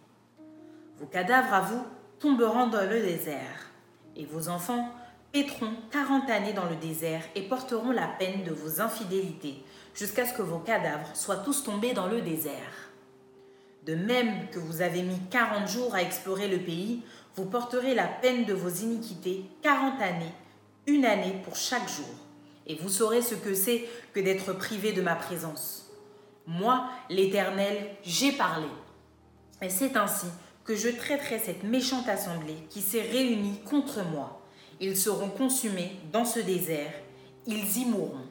Vos 0.99 1.07
cadavres 1.07 1.53
à 1.53 1.61
vous 1.61 1.85
tomberont 2.21 2.69
dans 2.69 2.89
le 2.89 3.01
désert, 3.01 3.71
et 4.17 4.25
vos 4.25 4.49
enfants 4.49 4.91
pétront 5.33 5.73
quarante 5.91 6.31
années 6.31 6.53
dans 6.53 6.69
le 6.69 6.77
désert 6.77 7.23
et 7.35 7.43
porteront 7.43 7.91
la 7.91 8.07
peine 8.07 8.45
de 8.45 8.53
vos 8.53 8.81
infidélités, 8.81 9.65
jusqu'à 9.95 10.25
ce 10.25 10.35
que 10.35 10.43
vos 10.43 10.61
cadavres 10.61 11.15
soient 11.15 11.39
tous 11.39 11.65
tombés 11.65 11.93
dans 11.93 12.07
le 12.07 12.21
désert. 12.21 12.91
De 13.85 13.97
même 13.97 14.49
que 14.51 14.61
vous 14.61 14.81
avez 14.81 15.03
mis 15.03 15.19
quarante 15.31 15.69
jours 15.69 15.95
à 15.95 16.03
explorer 16.03 16.47
le 16.47 16.59
pays, 16.59 17.03
vous 17.35 17.47
porterez 17.47 17.95
la 17.95 18.07
peine 18.07 18.45
de 18.45 18.55
vos 18.55 18.71
iniquités 18.71 19.45
quarante 19.61 20.01
années, 20.01 20.33
une 20.87 21.05
année 21.05 21.41
pour 21.45 21.57
chaque 21.57 21.89
jour, 21.89 22.15
et 22.69 22.77
vous 22.77 22.89
saurez 22.89 23.21
ce 23.21 23.35
que 23.35 23.55
c'est 23.55 23.85
que 24.13 24.21
d'être 24.21 24.53
privé 24.53 24.93
de 24.93 25.03
ma 25.03 25.17
présence. 25.17 25.91
Moi, 26.47 26.89
l'Éternel, 27.11 27.97
j'ai 28.05 28.31
parlé. 28.33 28.69
Et 29.61 29.69
c'est 29.69 29.97
ainsi 29.97 30.27
que 30.65 30.75
je 30.75 30.89
traiterai 30.89 31.39
cette 31.39 31.63
méchante 31.63 32.09
assemblée 32.09 32.57
qui 32.71 32.81
s'est 32.81 33.03
réunie 33.03 33.61
contre 33.69 34.03
moi. 34.05 34.41
Ils 34.81 34.97
seront 34.97 35.29
consumés 35.29 35.93
dans 36.13 36.25
ce 36.25 36.41
désert, 36.41 36.93
ils 37.47 37.79
y 37.79 37.85
mourront. 37.85 38.27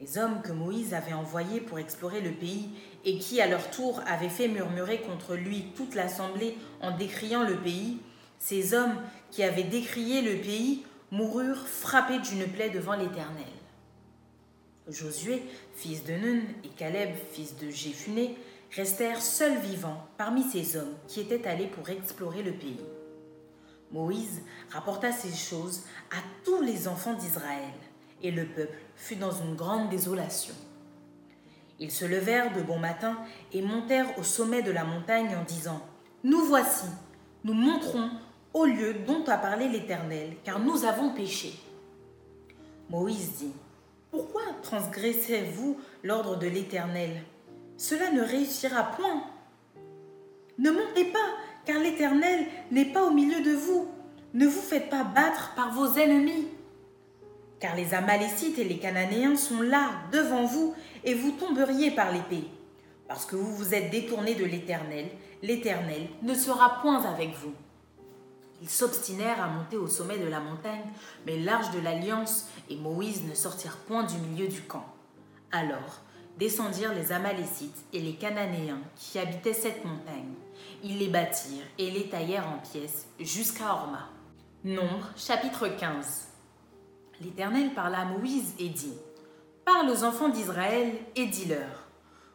Les 0.00 0.18
hommes 0.18 0.42
que 0.42 0.52
Moïse 0.52 0.94
avait 0.94 1.12
envoyés 1.12 1.60
pour 1.60 1.78
explorer 1.78 2.20
le 2.20 2.30
pays 2.30 2.70
et 3.04 3.18
qui, 3.18 3.40
à 3.40 3.48
leur 3.48 3.70
tour, 3.70 4.00
avaient 4.06 4.28
fait 4.28 4.48
murmurer 4.48 5.00
contre 5.00 5.34
lui 5.34 5.66
toute 5.76 5.94
l'assemblée 5.94 6.56
en 6.80 6.96
décriant 6.96 7.42
le 7.42 7.56
pays, 7.56 7.98
ces 8.38 8.74
hommes 8.74 8.94
qui 9.30 9.42
avaient 9.42 9.64
décrié 9.64 10.22
le 10.22 10.40
pays 10.40 10.84
moururent 11.10 11.66
frappés 11.66 12.20
d'une 12.20 12.46
plaie 12.46 12.70
devant 12.70 12.94
l'Éternel. 12.94 13.46
Josué, 14.88 15.42
fils 15.74 16.04
de 16.04 16.12
Nun, 16.12 16.42
et 16.64 16.68
Caleb, 16.76 17.10
fils 17.32 17.56
de 17.56 17.68
Jéphuné, 17.68 18.36
restèrent 18.70 19.22
seuls 19.22 19.58
vivants 19.58 20.06
parmi 20.16 20.42
ces 20.42 20.76
hommes 20.76 20.94
qui 21.06 21.20
étaient 21.20 21.46
allés 21.46 21.66
pour 21.66 21.88
explorer 21.88 22.42
le 22.42 22.52
pays. 22.52 22.84
Moïse 23.92 24.42
rapporta 24.70 25.12
ces 25.12 25.32
choses 25.32 25.84
à 26.10 26.20
tous 26.44 26.60
les 26.60 26.88
enfants 26.88 27.14
d'Israël, 27.14 27.72
et 28.22 28.30
le 28.30 28.44
peuple 28.46 28.78
fut 28.96 29.16
dans 29.16 29.32
une 29.32 29.54
grande 29.54 29.88
désolation. 29.88 30.54
Ils 31.80 31.92
se 31.92 32.04
levèrent 32.04 32.52
de 32.52 32.60
bon 32.60 32.78
matin 32.78 33.16
et 33.52 33.62
montèrent 33.62 34.18
au 34.18 34.22
sommet 34.22 34.62
de 34.62 34.72
la 34.72 34.84
montagne 34.84 35.34
en 35.36 35.44
disant, 35.44 35.80
Nous 36.24 36.44
voici, 36.44 36.86
nous 37.44 37.54
monterons 37.54 38.10
au 38.52 38.64
lieu 38.66 38.94
dont 39.06 39.24
a 39.26 39.38
parlé 39.38 39.68
l'Éternel, 39.68 40.36
car 40.44 40.58
nous 40.58 40.84
avons 40.84 41.10
péché. 41.10 41.52
Moïse 42.90 43.36
dit, 43.36 43.52
Pourquoi 44.10 44.42
transgressez-vous 44.62 45.78
l'ordre 46.02 46.36
de 46.36 46.48
l'Éternel? 46.48 47.22
Cela 47.78 48.10
ne 48.10 48.22
réussira 48.22 48.90
point. 48.96 49.22
Ne 50.58 50.72
montez 50.72 51.04
pas, 51.04 51.30
car 51.64 51.78
l'Éternel 51.78 52.46
n'est 52.72 52.92
pas 52.92 53.04
au 53.04 53.12
milieu 53.12 53.40
de 53.40 53.52
vous. 53.52 53.88
Ne 54.34 54.48
vous 54.48 54.60
faites 54.60 54.90
pas 54.90 55.04
battre 55.04 55.54
par 55.54 55.72
vos 55.72 55.94
ennemis. 55.94 56.48
Car 57.60 57.76
les 57.76 57.94
Amalécites 57.94 58.58
et 58.58 58.64
les 58.64 58.78
Cananéens 58.78 59.36
sont 59.36 59.62
là, 59.62 59.90
devant 60.12 60.44
vous, 60.44 60.74
et 61.04 61.14
vous 61.14 61.30
tomberiez 61.30 61.92
par 61.92 62.12
l'épée. 62.12 62.48
Parce 63.06 63.24
que 63.24 63.36
vous 63.36 63.54
vous 63.54 63.74
êtes 63.74 63.90
détournés 63.90 64.34
de 64.34 64.44
l'Éternel, 64.44 65.06
l'Éternel 65.42 66.08
ne 66.22 66.34
sera 66.34 66.80
point 66.82 67.04
avec 67.04 67.30
vous. 67.36 67.54
Ils 68.60 68.68
s'obstinèrent 68.68 69.40
à 69.40 69.46
monter 69.46 69.76
au 69.76 69.86
sommet 69.86 70.18
de 70.18 70.28
la 70.28 70.40
montagne, 70.40 70.84
mais 71.26 71.38
l'arche 71.38 71.70
de 71.70 71.78
l'alliance 71.78 72.48
et 72.68 72.76
Moïse 72.76 73.22
ne 73.22 73.34
sortirent 73.34 73.76
point 73.86 74.02
du 74.02 74.16
milieu 74.18 74.48
du 74.48 74.62
camp. 74.62 74.84
Alors 75.52 76.00
descendirent 76.38 76.94
les 76.94 77.12
Amalécites 77.12 77.84
et 77.92 78.00
les 78.00 78.14
Cananéens 78.14 78.80
qui 78.96 79.18
habitaient 79.18 79.52
cette 79.52 79.84
montagne. 79.84 80.34
Ils 80.84 80.98
les 80.98 81.08
bâtirent 81.08 81.66
et 81.78 81.90
les 81.90 82.08
taillèrent 82.08 82.48
en 82.48 82.58
pièces 82.58 83.08
jusqu'à 83.18 83.72
Horma. 83.72 84.08
Nombre 84.64 85.10
chapitre 85.16 85.68
15 85.68 86.28
L'Éternel 87.20 87.74
parla 87.74 88.00
à 88.00 88.04
Moïse 88.04 88.54
et 88.58 88.68
dit 88.68 88.94
Parle 89.64 89.90
aux 89.90 90.04
enfants 90.04 90.28
d'Israël 90.28 90.92
et 91.16 91.26
dis-leur 91.26 91.88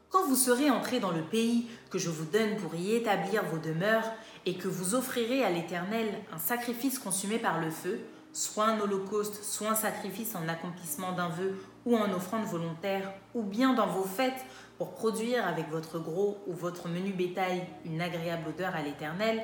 Quand 0.10 0.26
vous 0.26 0.36
serez 0.36 0.70
entrés 0.70 1.00
dans 1.00 1.12
le 1.12 1.24
pays 1.24 1.68
que 1.90 1.98
je 1.98 2.10
vous 2.10 2.26
donne 2.26 2.58
pour 2.58 2.76
y 2.76 2.94
établir 2.94 3.44
vos 3.46 3.58
demeures, 3.58 4.12
et 4.46 4.56
que 4.56 4.68
vous 4.68 4.94
offrirez 4.96 5.44
à 5.44 5.50
l'Éternel 5.50 6.08
un 6.34 6.38
sacrifice 6.38 7.00
consumé 7.00 7.40
par 7.40 7.62
le 7.62 7.72
feu, 7.72 8.02
soit 8.34 8.66
un 8.66 8.80
holocauste, 8.80 9.42
soit 9.44 9.70
un 9.70 9.76
sacrifice 9.76 10.36
en 10.36 10.48
accomplissement 10.50 11.14
d'un 11.14 11.30
vœu 11.30 11.56
ou 11.86 11.98
en 11.98 12.12
offrande 12.14 12.46
volontaire, 12.46 13.12
ou 13.34 13.44
bien 13.44 13.74
dans 13.74 13.88
vos 13.88 14.04
fêtes 14.04 14.46
pour 14.78 14.94
produire 14.94 15.48
avec 15.48 15.70
votre 15.70 16.00
gros 16.00 16.38
ou 16.48 16.54
votre 16.54 16.88
menu 16.88 17.12
bétail 17.12 17.66
une 17.86 18.02
agréable 18.02 18.50
odeur 18.50 18.76
à 18.76 18.82
l'Éternel, 18.82 19.44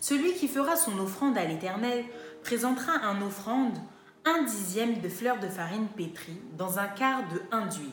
celui 0.00 0.34
qui 0.34 0.48
fera 0.48 0.76
son 0.76 0.98
offrande 0.98 1.38
à 1.38 1.44
l'Éternel 1.44 2.04
présentera 2.42 2.92
un 3.04 3.22
offrande 3.22 3.78
un 4.24 4.42
dixième 4.42 5.00
de 5.00 5.08
fleurs 5.08 5.38
de 5.38 5.46
farine 5.46 5.86
pétrie 5.86 6.40
dans 6.58 6.78
un 6.80 6.88
quart 6.88 7.22
de 7.28 7.40
un 7.52 7.66
d'huile. 7.66 7.92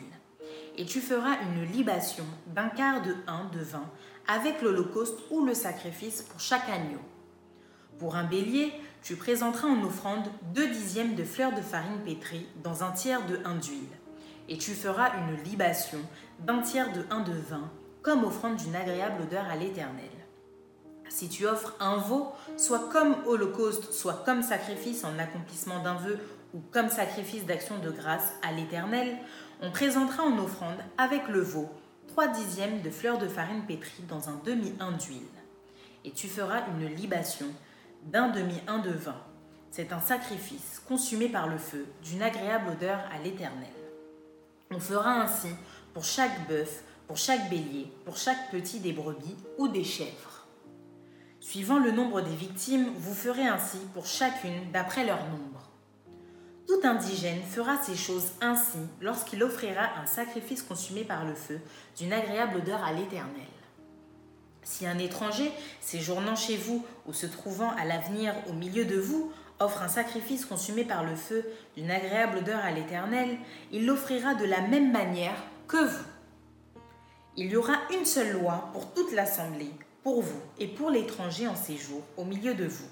Et 0.75 0.85
tu 0.85 1.00
feras 1.00 1.38
une 1.43 1.71
libation 1.71 2.25
d'un 2.47 2.69
quart 2.69 3.03
de 3.03 3.15
un 3.27 3.45
de 3.53 3.59
vin 3.59 3.88
avec 4.27 4.62
l'holocauste 4.62 5.19
ou 5.29 5.45
le 5.45 5.53
sacrifice 5.53 6.23
pour 6.23 6.39
chaque 6.39 6.67
agneau. 6.69 7.01
Pour 8.00 8.15
un 8.15 8.23
bélier, 8.23 8.73
tu 9.03 9.17
présenteras 9.17 9.67
en 9.67 9.83
offrande 9.83 10.29
deux 10.55 10.69
dixièmes 10.69 11.15
de 11.15 11.25
fleurs 11.25 11.53
de 11.53 11.62
farine 11.62 12.00
pétrie 12.05 12.48
dans 12.63 12.83
un 12.83 12.91
tiers 12.91 13.25
de 13.25 13.38
un 13.43 13.55
d'huile. 13.55 13.89
Et 14.48 14.57
tu 14.57 14.72
feras 14.72 15.12
une 15.17 15.43
libation 15.43 16.00
d'un 16.39 16.62
tiers 16.62 16.91
de 16.93 17.03
un 17.10 17.19
de 17.19 17.33
vin 17.33 17.69
comme 18.01 18.24
offrande 18.24 18.55
d'une 18.55 18.75
agréable 18.75 19.24
odeur 19.24 19.45
à 19.45 19.57
l'Éternel. 19.57 20.10
Si 21.10 21.27
tu 21.27 21.45
offres 21.45 21.75
un 21.81 21.98
veau, 21.98 22.31
soit 22.57 22.89
comme 22.91 23.15
holocauste, 23.25 23.91
soit 23.91 24.24
comme 24.25 24.41
sacrifice 24.41 25.03
en 25.03 25.19
accomplissement 25.19 25.83
d'un 25.83 25.95
vœu 25.95 26.19
ou 26.53 26.62
comme 26.72 26.89
sacrifice 26.89 27.45
d'action 27.45 27.79
de 27.79 27.91
grâce 27.91 28.33
à 28.41 28.53
l'Éternel, 28.53 29.17
on 29.62 29.72
présentera 29.72 30.24
en 30.24 30.38
offrande 30.39 30.79
avec 30.98 31.27
le 31.27 31.41
veau 31.41 31.69
trois 32.07 32.27
dixièmes 32.27 32.81
de 32.81 32.89
fleurs 32.89 33.17
de 33.17 33.27
farine 33.27 33.65
pétrie 33.65 34.03
dans 34.07 34.29
un 34.29 34.39
demi-un 34.45 34.93
d'huile. 34.93 35.22
Et 36.05 36.12
tu 36.12 36.27
feras 36.27 36.63
une 36.67 36.88
libation 36.88 37.48
d'un 38.05 38.29
demi-un 38.29 38.79
de 38.79 38.91
vin. 38.91 39.22
C'est 39.72 39.91
un 39.91 40.00
sacrifice 40.00 40.81
consumé 40.88 41.29
par 41.29 41.48
le 41.48 41.57
feu 41.57 41.88
d'une 42.03 42.22
agréable 42.22 42.69
odeur 42.72 43.00
à 43.12 43.22
l'Éternel. 43.24 43.74
On 44.72 44.79
fera 44.79 45.22
ainsi 45.22 45.50
pour 45.93 46.03
chaque 46.03 46.48
bœuf, 46.48 46.83
pour 47.07 47.17
chaque 47.17 47.50
bélier, 47.50 47.91
pour 48.05 48.17
chaque 48.17 48.51
petit 48.51 48.79
des 48.79 48.93
brebis 48.93 49.36
ou 49.57 49.67
des 49.67 49.83
chèvres. 49.83 50.48
Suivant 51.39 51.79
le 51.79 51.91
nombre 51.91 52.22
des 52.22 52.36
victimes, 52.36 52.91
vous 52.95 53.13
ferez 53.13 53.48
ainsi 53.48 53.77
pour 53.93 54.05
chacune 54.05 54.72
d'après 54.72 55.05
leur 55.05 55.19
nombre. 55.29 55.69
Tout 56.67 56.79
indigène 56.88 57.41
fera 57.41 57.81
ces 57.83 57.95
choses 57.95 58.31
ainsi 58.41 58.79
lorsqu'il 59.01 59.43
offrira 59.43 59.89
un 60.01 60.05
sacrifice 60.05 60.63
consumé 60.63 61.03
par 61.03 61.25
le 61.25 61.36
feu 61.36 61.60
d'une 61.98 62.13
agréable 62.13 62.57
odeur 62.57 62.83
à 62.83 62.93
l'Éternel. 62.93 63.48
Si 64.63 64.86
un 64.86 64.98
étranger, 64.98 65.51
séjournant 65.82 66.36
chez 66.36 66.58
vous 66.58 66.86
ou 67.08 67.13
se 67.13 67.25
trouvant 67.25 67.72
à 67.72 67.86
l'avenir 67.86 68.34
au 68.50 68.53
milieu 68.53 68.86
de 68.86 68.98
vous, 68.98 69.32
offre 69.60 69.82
un 69.82 69.88
sacrifice 69.88 70.46
consumé 70.46 70.84
par 70.84 71.03
le 71.03 71.15
feu 71.15 71.46
d'une 71.75 71.91
agréable 71.91 72.39
odeur 72.39 72.60
à 72.60 72.72
l'Éternel, 72.72 73.38
il 73.72 73.86
l'offrira 73.86 74.36
de 74.36 74.46
la 74.46 74.62
même 74.62 74.91
manière 74.91 75.36
que 75.67 75.86
vous. 75.86 76.05
Il 77.36 77.48
y 77.48 77.55
aura 77.55 77.75
une 77.98 78.05
seule 78.05 78.34
loi 78.34 78.70
pour 78.74 78.93
toute 78.93 79.13
l'assemblée, 79.13 79.72
pour 80.03 80.22
vous 80.22 80.41
et 80.60 80.67
pour 80.67 80.89
l'étranger 80.89 81.48
en 81.48 81.55
séjour 81.55 82.01
au 82.17 82.25
milieu 82.25 82.53
de 82.53 82.65
vous. 82.65 82.89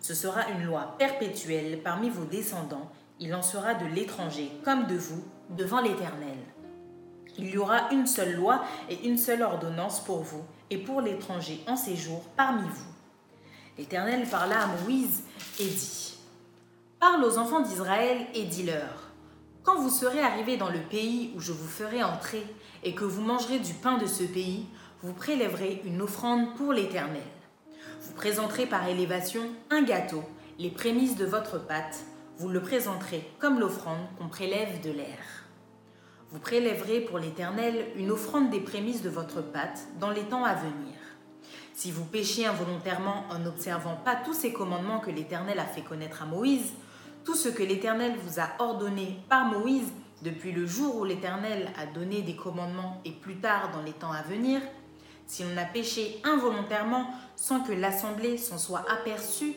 Ce 0.00 0.14
sera 0.14 0.48
une 0.50 0.64
loi 0.64 0.94
perpétuelle 0.98 1.80
parmi 1.82 2.10
vos 2.10 2.24
descendants 2.24 2.90
il 3.20 3.34
en 3.34 3.42
sera 3.42 3.74
de 3.74 3.86
l'étranger 3.86 4.50
comme 4.64 4.86
de 4.86 4.96
vous 4.96 5.22
devant 5.50 5.80
l'Éternel. 5.80 6.38
Il 7.38 7.50
y 7.50 7.58
aura 7.58 7.92
une 7.92 8.08
seule 8.08 8.34
loi 8.34 8.64
et 8.90 9.06
une 9.06 9.16
seule 9.16 9.42
ordonnance 9.42 10.00
pour 10.00 10.22
vous 10.22 10.42
et 10.70 10.78
pour 10.78 11.00
l'étranger 11.00 11.60
en 11.68 11.76
séjour 11.76 12.22
parmi 12.36 12.62
vous. 12.62 12.92
L'Éternel 13.78 14.28
parla 14.28 14.62
à 14.62 14.66
Moïse 14.66 15.22
et 15.60 15.66
dit, 15.66 16.18
Parle 16.98 17.24
aux 17.24 17.38
enfants 17.38 17.60
d'Israël 17.60 18.26
et 18.34 18.44
dis-leur, 18.44 19.12
Quand 19.62 19.76
vous 19.76 19.88
serez 19.88 20.20
arrivés 20.20 20.56
dans 20.56 20.68
le 20.68 20.80
pays 20.80 21.32
où 21.36 21.40
je 21.40 21.52
vous 21.52 21.68
ferai 21.68 22.02
entrer 22.02 22.44
et 22.82 22.94
que 22.94 23.04
vous 23.04 23.22
mangerez 23.22 23.60
du 23.60 23.72
pain 23.72 23.98
de 23.98 24.06
ce 24.06 24.24
pays, 24.24 24.66
vous 25.02 25.12
prélèverez 25.12 25.80
une 25.84 26.02
offrande 26.02 26.56
pour 26.56 26.72
l'Éternel. 26.72 27.22
Vous 28.02 28.14
présenterez 28.14 28.66
par 28.66 28.88
élévation 28.88 29.42
un 29.70 29.82
gâteau, 29.82 30.24
les 30.58 30.70
prémices 30.70 31.16
de 31.16 31.24
votre 31.24 31.64
pâte, 31.64 32.04
vous 32.36 32.48
le 32.48 32.60
présenterez 32.60 33.30
comme 33.38 33.60
l'offrande 33.60 34.06
qu'on 34.18 34.28
prélève 34.28 34.80
de 34.80 34.90
l'air. 34.90 35.47
Vous 36.30 36.38
prélèverez 36.38 37.00
pour 37.00 37.18
l'Éternel 37.18 37.86
une 37.96 38.10
offrande 38.10 38.50
des 38.50 38.60
prémices 38.60 39.00
de 39.00 39.08
votre 39.08 39.40
pâte 39.40 39.88
dans 39.98 40.10
les 40.10 40.24
temps 40.24 40.44
à 40.44 40.54
venir. 40.54 40.94
Si 41.72 41.90
vous 41.90 42.04
péchez 42.04 42.44
involontairement 42.44 43.24
en 43.30 43.38
n'observant 43.38 43.96
pas 43.96 44.14
tous 44.14 44.34
ces 44.34 44.52
commandements 44.52 45.00
que 45.00 45.10
l'Éternel 45.10 45.58
a 45.58 45.64
fait 45.64 45.80
connaître 45.80 46.22
à 46.22 46.26
Moïse, 46.26 46.74
tout 47.24 47.34
ce 47.34 47.48
que 47.48 47.62
l'Éternel 47.62 48.12
vous 48.22 48.40
a 48.40 48.50
ordonné 48.58 49.18
par 49.30 49.46
Moïse 49.46 49.90
depuis 50.20 50.52
le 50.52 50.66
jour 50.66 50.96
où 50.96 51.04
l'Éternel 51.04 51.70
a 51.78 51.86
donné 51.86 52.20
des 52.20 52.36
commandements 52.36 53.00
et 53.06 53.12
plus 53.12 53.36
tard 53.36 53.70
dans 53.72 53.82
les 53.82 53.92
temps 53.92 54.12
à 54.12 54.20
venir, 54.20 54.60
si 55.26 55.44
on 55.44 55.56
a 55.56 55.64
péché 55.64 56.20
involontairement 56.24 57.06
sans 57.36 57.60
que 57.60 57.72
l'assemblée 57.72 58.36
s'en 58.36 58.58
soit 58.58 58.84
aperçue, 58.90 59.54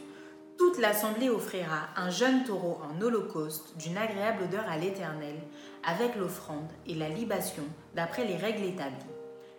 toute 0.58 0.78
l'assemblée 0.78 1.30
offrira 1.30 1.88
un 1.98 2.12
jeune 2.12 2.44
taureau 2.44 2.78
en 2.84 3.02
holocauste 3.02 3.76
d'une 3.78 3.98
agréable 3.98 4.44
odeur 4.44 4.66
à 4.70 4.78
l'Éternel, 4.78 5.36
avec 5.84 6.16
l'offrande 6.16 6.70
et 6.86 6.96
la 6.96 7.10
libation 7.10 7.64
d'après 7.96 8.26
les 8.26 8.36
règles 8.36 8.64
établies. 8.64 8.96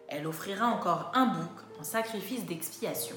Elle 0.08 0.26
offrira 0.26 0.66
encore 0.66 1.10
un 1.14 1.26
bouc 1.26 1.52
en 1.80 1.84
sacrifice 1.84 2.44
d'expiation. 2.44 3.16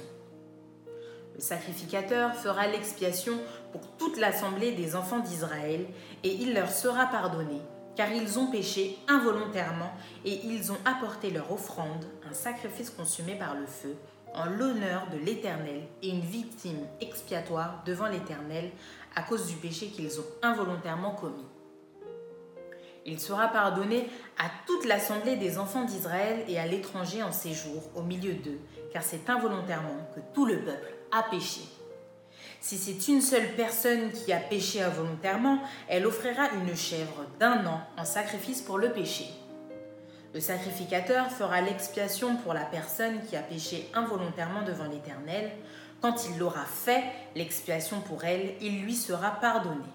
Le 1.36 1.42
sacrificateur 1.42 2.34
fera 2.34 2.68
l'expiation 2.68 3.34
pour 3.74 3.82
toute 3.98 4.18
l'assemblée 4.18 4.72
des 4.72 4.96
enfants 4.96 5.20
d'Israël, 5.20 5.86
et 6.24 6.34
il 6.34 6.54
leur 6.54 6.70
sera 6.70 7.08
pardonné, 7.08 7.60
car 7.98 8.10
ils 8.12 8.40
ont 8.40 8.48
péché 8.48 8.98
involontairement, 9.10 9.92
et 10.24 10.46
ils 10.46 10.72
ont 10.72 10.78
apporté 10.86 11.32
leur 11.32 11.52
offrande, 11.52 12.06
un 12.30 12.34
sacrifice 12.34 12.90
consumé 12.90 13.36
par 13.36 13.56
le 13.56 13.66
feu, 13.66 13.98
en 14.34 14.46
l'honneur 14.46 15.08
de 15.12 15.18
l'Éternel, 15.18 15.82
et 16.02 16.10
une 16.10 16.22
victime 16.22 16.88
expiatoire 17.02 17.84
devant 17.86 18.08
l'Éternel 18.08 18.72
à 19.16 19.24
cause 19.24 19.48
du 19.48 19.56
péché 19.56 19.88
qu'ils 19.88 20.20
ont 20.20 20.26
involontairement 20.42 21.16
commis. 21.16 21.46
Il 23.06 23.20
sera 23.20 23.50
pardonné 23.50 24.10
à 24.40 24.50
toute 24.66 24.86
l'assemblée 24.86 25.36
des 25.36 25.60
enfants 25.60 25.84
d'Israël 25.84 26.44
et 26.48 26.58
à 26.60 26.66
l'étranger 26.66 27.22
en 27.22 27.32
séjour 27.32 27.84
au 27.96 28.02
milieu 28.02 28.34
d'eux, 28.34 28.60
car 28.92 29.04
c'est 29.04 29.30
involontairement 29.30 30.10
que 30.16 30.22
tout 30.34 30.48
le 30.48 30.60
peuple 30.60 30.94
a 31.12 31.22
péché. 31.22 31.62
Si 32.60 32.78
c'est 32.78 33.12
une 33.12 33.22
seule 33.22 33.54
personne 33.56 34.12
qui 34.12 34.34
a 34.34 34.40
péché 34.40 34.82
involontairement, 34.82 35.60
elle 35.88 36.08
offrira 36.08 36.50
une 36.54 36.76
chèvre 36.76 37.26
d'un 37.40 37.64
an 37.68 37.82
en 37.96 38.06
sacrifice 38.06 38.62
pour 38.62 38.80
le 38.80 38.92
péché. 38.92 39.26
Le 40.34 40.40
sacrificateur 40.40 41.30
fera 41.32 41.62
l'expiation 41.62 42.38
pour 42.38 42.56
la 42.56 42.66
personne 42.66 43.22
qui 43.30 43.36
a 43.36 43.42
péché 43.42 43.88
involontairement 43.94 44.64
devant 44.64 44.86
l'Éternel. 44.86 45.52
Quand 46.02 46.28
il 46.28 46.40
l'aura 46.40 46.66
fait, 46.66 47.04
l'expiation 47.36 48.02
pour 48.02 48.24
elle, 48.24 48.56
il 48.62 48.82
lui 48.82 48.96
sera 48.96 49.30
pardonné. 49.30 49.86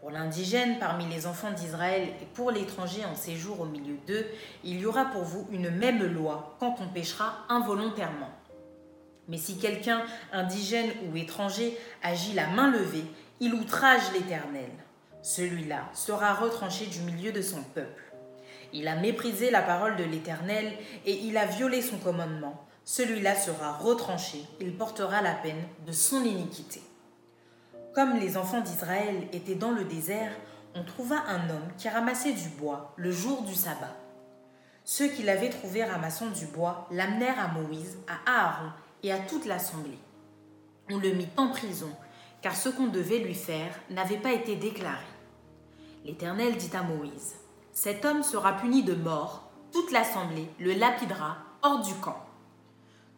Pour 0.00 0.10
l'indigène 0.10 0.78
parmi 0.78 1.04
les 1.06 1.26
enfants 1.26 1.50
d'Israël 1.50 2.08
et 2.22 2.24
pour 2.32 2.50
l'étranger 2.50 3.04
en 3.04 3.14
séjour 3.14 3.60
au 3.60 3.66
milieu 3.66 3.98
d'eux, 4.06 4.26
il 4.64 4.80
y 4.80 4.86
aura 4.86 5.04
pour 5.04 5.24
vous 5.24 5.46
une 5.52 5.68
même 5.68 6.02
loi 6.02 6.56
quand 6.58 6.76
on 6.80 6.88
péchera 6.88 7.44
involontairement. 7.50 8.30
Mais 9.28 9.36
si 9.36 9.58
quelqu'un, 9.58 10.02
indigène 10.32 10.90
ou 11.04 11.16
étranger, 11.18 11.78
agit 12.02 12.32
la 12.32 12.46
main 12.46 12.70
levée, 12.70 13.04
il 13.40 13.52
outrage 13.52 14.10
l'Éternel. 14.14 14.70
Celui-là 15.20 15.90
sera 15.92 16.32
retranché 16.32 16.86
du 16.86 17.00
milieu 17.00 17.30
de 17.30 17.42
son 17.42 17.62
peuple. 17.62 18.02
Il 18.72 18.88
a 18.88 18.96
méprisé 18.96 19.50
la 19.50 19.60
parole 19.60 19.96
de 19.96 20.04
l'Éternel 20.04 20.72
et 21.04 21.12
il 21.12 21.36
a 21.36 21.44
violé 21.44 21.82
son 21.82 21.98
commandement. 21.98 22.66
Celui-là 22.84 23.34
sera 23.34 23.72
retranché, 23.72 24.38
il 24.60 24.74
portera 24.74 25.20
la 25.20 25.34
peine 25.34 25.62
de 25.86 25.92
son 25.92 26.24
iniquité. 26.24 26.80
Comme 27.94 28.18
les 28.18 28.36
enfants 28.36 28.60
d'Israël 28.60 29.26
étaient 29.32 29.56
dans 29.56 29.72
le 29.72 29.84
désert, 29.84 30.30
on 30.76 30.84
trouva 30.84 31.24
un 31.26 31.50
homme 31.50 31.68
qui 31.76 31.88
ramassait 31.88 32.32
du 32.32 32.48
bois 32.50 32.92
le 32.96 33.10
jour 33.10 33.42
du 33.42 33.54
sabbat. 33.54 33.96
Ceux 34.84 35.08
qui 35.08 35.24
l'avaient 35.24 35.50
trouvé 35.50 35.82
ramassant 35.82 36.30
du 36.30 36.46
bois 36.46 36.86
l'amenèrent 36.92 37.40
à 37.40 37.48
Moïse, 37.48 37.98
à 38.06 38.46
Aaron 38.46 38.70
et 39.02 39.12
à 39.12 39.18
toute 39.18 39.44
l'assemblée. 39.44 39.98
On 40.88 40.98
le 40.98 41.12
mit 41.12 41.28
en 41.36 41.48
prison, 41.48 41.90
car 42.42 42.54
ce 42.54 42.68
qu'on 42.68 42.86
devait 42.86 43.18
lui 43.18 43.34
faire 43.34 43.74
n'avait 43.90 44.18
pas 44.18 44.32
été 44.32 44.54
déclaré. 44.54 45.04
L'Éternel 46.04 46.56
dit 46.56 46.74
à 46.76 46.82
Moïse, 46.82 47.34
Cet 47.72 48.04
homme 48.04 48.22
sera 48.22 48.56
puni 48.56 48.84
de 48.84 48.94
mort, 48.94 49.50
toute 49.72 49.90
l'assemblée 49.90 50.48
le 50.60 50.74
lapidera 50.74 51.38
hors 51.62 51.82
du 51.82 51.94
camp. 51.94 52.24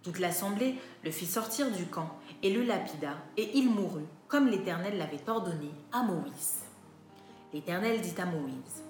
Toute 0.03 0.19
l'assemblée 0.19 0.77
le 1.05 1.11
fit 1.11 1.27
sortir 1.27 1.71
du 1.71 1.87
camp 1.87 2.11
et 2.43 2.53
le 2.53 2.63
lapida, 2.63 3.15
et 3.37 3.57
il 3.57 3.71
mourut 3.71 4.07
comme 4.33 4.49
l'Éternel 4.49 4.97
l'avait 4.97 5.29
ordonné 5.29 5.71
à 5.93 6.03
Moïse. 6.03 6.61
L'Éternel 7.53 8.01
dit 8.01 8.19
à 8.19 8.25
Moïse, 8.25 8.83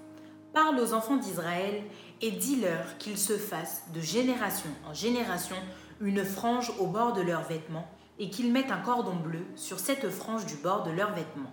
Parle 0.55 0.79
aux 0.79 0.95
enfants 0.95 1.17
d'Israël 1.17 1.83
et 2.21 2.31
dis-leur 2.31 2.97
qu'ils 2.99 3.19
se 3.19 3.37
fassent 3.37 3.83
de 3.93 4.01
génération 4.01 4.71
en 4.89 4.95
génération 4.95 5.57
une 6.01 6.25
frange 6.25 6.73
au 6.79 6.87
bord 6.87 7.13
de 7.13 7.23
leurs 7.23 7.43
vêtements 7.43 7.89
et 8.21 8.31
qu'ils 8.31 8.53
mettent 8.53 8.71
un 8.71 8.79
cordon 8.79 9.17
bleu 9.17 9.45
sur 9.57 9.81
cette 9.81 10.11
frange 10.11 10.47
du 10.47 10.55
bord 10.55 10.85
de 10.85 10.93
leurs 10.93 11.13
vêtements. 11.13 11.53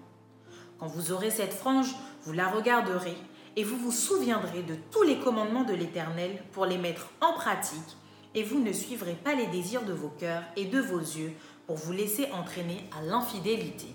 Quand 0.78 0.86
vous 0.86 1.12
aurez 1.12 1.32
cette 1.32 1.54
frange, 1.54 1.96
vous 2.26 2.34
la 2.34 2.48
regarderez 2.48 3.18
et 3.56 3.63
vous 3.63 3.78
vous 3.78 3.92
souviendrez 3.92 4.62
de 4.62 4.76
tous 4.92 5.02
les 5.02 5.18
commandements 5.18 5.63
de 5.63 5.74
l'Éternel 5.74 6.44
pour 6.52 6.68
les 6.68 6.78
mettre 6.78 7.10
en 7.22 7.34
pratique, 7.34 7.98
et 8.36 8.44
vous 8.44 8.60
ne 8.60 8.72
suivrez 8.72 9.16
pas 9.16 9.34
les 9.34 9.48
désirs 9.48 9.84
de 9.84 9.94
vos 9.94 10.10
cœurs 10.10 10.44
et 10.56 10.66
de 10.66 10.80
vos 10.80 11.00
yeux 11.00 11.34
pour 11.70 11.78
vous 11.78 11.92
laisser 11.92 12.28
entraîner 12.32 12.84
à 12.98 13.04
l'infidélité. 13.04 13.86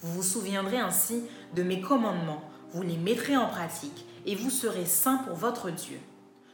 Vous 0.00 0.12
vous 0.12 0.22
souviendrez 0.22 0.76
ainsi 0.76 1.24
de 1.54 1.62
mes 1.62 1.80
commandements, 1.80 2.42
vous 2.72 2.82
les 2.82 2.98
mettrez 2.98 3.38
en 3.38 3.46
pratique, 3.46 4.04
et 4.26 4.34
vous 4.34 4.50
serez 4.50 4.84
saints 4.84 5.24
pour 5.26 5.34
votre 5.34 5.70
Dieu. 5.70 5.98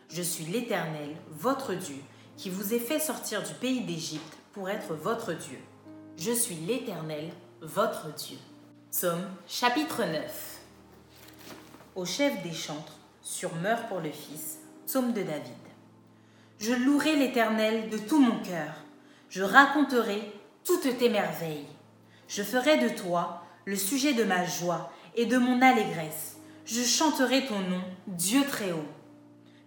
Je 0.09 0.23
suis 0.23 0.45
l'Éternel, 0.45 1.17
votre 1.31 1.75
Dieu, 1.75 1.97
qui 2.37 2.49
vous 2.49 2.75
ai 2.75 2.79
fait 2.79 3.01
sortir 3.01 3.43
du 3.43 3.53
pays 3.55 3.81
d'Égypte 3.81 4.39
pour 4.53 4.71
être 4.71 4.95
votre 4.95 5.33
Dieu. 5.33 5.59
Je 6.17 6.31
suis 6.31 6.55
l'Éternel, 6.55 7.33
votre 7.61 8.15
Dieu. 8.15 8.39
Psaume 8.93 9.27
chapitre 9.49 10.05
9 10.05 10.61
Au 11.97 12.05
chef 12.05 12.41
des 12.45 12.55
chantres, 12.55 12.99
sur 13.21 13.53
Meurt 13.57 13.89
pour 13.89 13.99
le 13.99 14.13
Fils, 14.13 14.61
psaume 14.87 15.13
de 15.13 15.25
David. 15.25 15.43
Je 16.61 16.73
louerai 16.73 17.17
l'Éternel 17.17 17.91
de 17.91 17.99
tout 17.99 18.21
mon 18.21 18.39
cœur 18.45 18.85
je 19.29 19.43
raconterai 19.43 20.21
toutes 20.65 20.99
tes 20.99 21.09
merveilles. 21.09 21.67
Je 22.29 22.43
ferai 22.43 22.79
de 22.79 22.89
toi 22.89 23.43
le 23.65 23.77
sujet 23.77 24.15
de 24.15 24.25
ma 24.25 24.45
joie 24.45 24.91
et 25.17 25.27
de 25.27 25.39
mon 25.39 25.61
allégresse. 25.63 26.37
Je 26.65 26.83
chanterai 26.83 27.47
ton 27.47 27.59
nom, 27.61 27.83
Dieu 28.07 28.45
très 28.47 28.73
haut. 28.73 28.89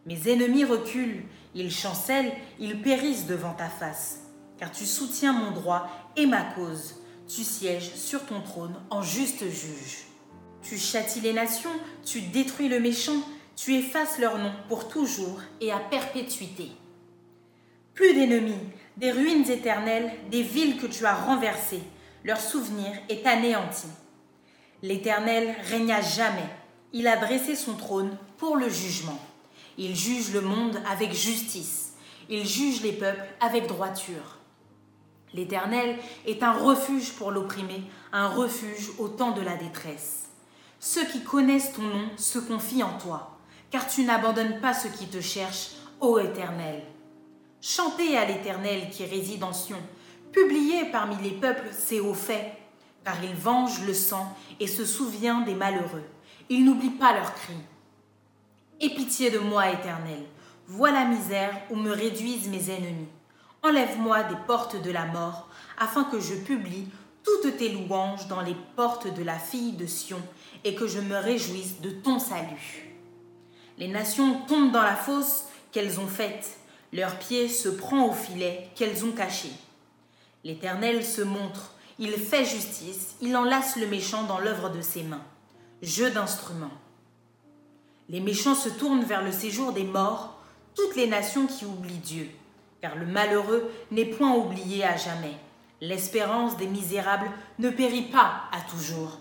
Mes 0.06 0.30
ennemis 0.30 0.66
reculent, 0.66 1.24
ils 1.54 1.72
chancellent, 1.72 2.32
ils 2.60 2.82
périssent 2.82 3.28
devant 3.28 3.54
ta 3.54 3.70
face, 3.70 4.22
car 4.58 4.72
tu 4.72 4.86
soutiens 4.86 5.34
mon 5.34 5.52
droit 5.52 5.88
et 6.16 6.26
ma 6.26 6.42
cause. 6.42 6.96
Tu 7.28 7.44
sièges 7.44 7.94
sur 7.96 8.26
ton 8.26 8.42
trône 8.42 8.76
en 8.90 9.02
juste 9.02 9.44
juge. 9.44 10.06
Tu 10.62 10.78
châties 10.78 11.22
les 11.22 11.34
nations, 11.34 11.72
tu 12.06 12.22
détruis 12.22 12.68
le 12.68 12.80
méchant, 12.80 13.22
tu 13.56 13.76
effaces 13.76 14.20
leur 14.20 14.38
nom 14.38 14.52
pour 14.68 14.88
toujours 14.88 15.40
et 15.60 15.72
à 15.72 15.80
perpétuité. 15.80 16.72
Plus 17.94 18.14
d'ennemis, 18.14 18.60
des 18.98 19.12
ruines 19.12 19.50
éternelles, 19.50 20.12
des 20.30 20.44
villes 20.44 20.78
que 20.78 20.88
tu 20.88 21.06
as 21.06 21.16
renversées. 21.16 21.84
Leur 22.24 22.40
souvenir 22.40 22.92
est 23.10 23.26
anéanti. 23.26 23.88
L'Éternel 24.84 25.56
régna 25.70 26.02
jamais. 26.02 26.50
Il 26.94 27.08
a 27.08 27.18
dressé 27.18 27.56
son 27.56 27.76
trône 27.76 28.18
pour 28.38 28.58
le 28.58 28.70
jugement. 28.70 29.20
Il 29.78 29.96
juge 29.96 30.34
le 30.34 30.42
monde 30.42 30.78
avec 30.90 31.14
justice. 31.14 31.94
Il 32.30 32.46
juge 32.46 32.82
les 32.82 32.92
peuples 32.92 33.24
avec 33.40 33.68
droiture. 33.68 34.38
L'Éternel 35.34 35.98
est 36.26 36.44
un 36.44 36.52
refuge 36.52 37.14
pour 37.14 37.32
l'opprimé, 37.32 37.84
un 38.12 38.28
refuge 38.28 38.92
au 39.00 39.08
temps 39.08 39.32
de 39.32 39.42
la 39.42 39.56
détresse. 39.56 40.30
Ceux 40.80 41.06
qui 41.06 41.24
connaissent 41.24 41.74
ton 41.74 41.84
nom 41.84 42.10
se 42.18 42.40
confient 42.40 42.84
en 42.84 42.98
toi, 42.98 43.38
car 43.70 43.88
tu 43.88 44.04
n'abandonnes 44.04 44.60
pas 44.60 44.74
ceux 44.74 44.90
qui 44.90 45.08
te 45.08 45.22
cherchent, 45.22 45.72
ô 46.02 46.20
Éternel. 46.20 46.82
Chantez 47.64 48.18
à 48.18 48.26
l'Éternel 48.26 48.90
qui 48.90 49.06
réside 49.06 49.44
en 49.44 49.54
Sion. 49.54 49.78
Publiez 50.32 50.86
parmi 50.86 51.16
les 51.22 51.30
peuples 51.30 51.70
ses 51.72 52.00
hauts 52.00 52.16
faits, 52.16 52.54
car 53.06 53.24
il 53.24 53.36
venge 53.36 53.84
le 53.86 53.94
sang 53.94 54.36
et 54.60 54.66
se 54.66 54.84
souvient 54.84 55.42
des 55.42 55.54
malheureux. 55.54 56.04
Il 56.50 56.66
n'oublie 56.66 56.90
pas 56.90 57.14
leurs 57.14 57.36
cris. 57.36 57.54
Aie 58.80 58.90
pitié 58.90 59.30
de 59.30 59.38
moi, 59.38 59.70
Éternel. 59.70 60.24
Vois 60.66 60.90
la 60.90 61.06
misère 61.06 61.56
où 61.70 61.76
me 61.76 61.92
réduisent 61.92 62.48
mes 62.48 62.72
ennemis. 62.72 63.10
Enlève-moi 63.62 64.24
des 64.24 64.38
portes 64.48 64.82
de 64.82 64.90
la 64.90 65.06
mort, 65.06 65.48
afin 65.78 66.06
que 66.06 66.20
je 66.20 66.34
publie 66.34 66.88
toutes 67.24 67.58
tes 67.58 67.70
louanges 67.70 68.28
dans 68.28 68.42
les 68.42 68.56
portes 68.76 69.14
de 69.14 69.24
la 69.24 69.38
fille 69.38 69.74
de 69.74 69.86
Sion, 69.86 70.22
et 70.64 70.74
que 70.74 70.88
je 70.88 71.00
me 71.00 71.16
réjouisse 71.16 71.80
de 71.80 71.92
ton 71.92 72.18
salut. 72.18 72.96
Les 73.78 73.88
nations 73.88 74.42
tombent 74.48 74.72
dans 74.72 74.82
la 74.82 74.96
fosse 74.96 75.46
qu'elles 75.72 76.00
ont 76.00 76.08
faite 76.08 76.58
leur 76.94 77.18
pied 77.18 77.48
se 77.48 77.70
prend 77.70 78.08
au 78.08 78.14
filet 78.14 78.70
qu'elles 78.76 79.06
ont 79.06 79.12
caché. 79.12 79.50
L'Éternel 80.44 81.06
se 81.06 81.22
montre, 81.22 81.74
il 82.00 82.12
fait 82.14 82.46
justice, 82.46 83.16
il 83.22 83.36
enlace 83.38 83.78
le 83.78 83.88
méchant 83.88 84.24
dans 84.24 84.40
l'œuvre 84.40 84.70
de 84.70 84.82
ses 84.82 85.04
mains. 85.04 85.24
Jeu 85.82 86.12
d'instruments. 86.12 86.72
Les 88.10 88.20
méchants 88.20 88.56
se 88.56 88.70
tournent 88.70 89.04
vers 89.04 89.24
le 89.24 89.32
séjour 89.32 89.72
des 89.72 89.84
morts, 89.84 90.38
toutes 90.76 90.96
les 90.96 91.08
nations 91.08 91.48
qui 91.48 91.66
oublient 91.66 91.98
Dieu, 91.98 92.30
car 92.82 92.96
le 92.96 93.06
malheureux 93.06 93.72
n'est 93.92 94.06
point 94.06 94.36
oublié 94.36 94.84
à 94.84 94.98
jamais. 94.98 95.36
L'espérance 95.80 96.58
des 96.58 96.68
misérables 96.68 97.32
ne 97.60 97.70
périt 97.70 98.10
pas 98.12 98.44
à 98.52 98.62
toujours. 98.70 99.20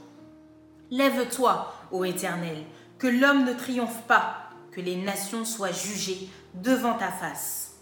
Lève-toi, 0.90 1.72
ô 1.92 2.04
Éternel, 2.04 2.64
que 2.98 3.06
l'homme 3.06 3.44
ne 3.44 3.54
triomphe 3.54 4.02
pas, 4.06 4.50
que 4.72 4.80
les 4.80 4.96
nations 4.96 5.44
soient 5.44 5.72
jugées 5.72 6.28
devant 6.54 6.94
ta 6.94 7.10
face. 7.10 7.74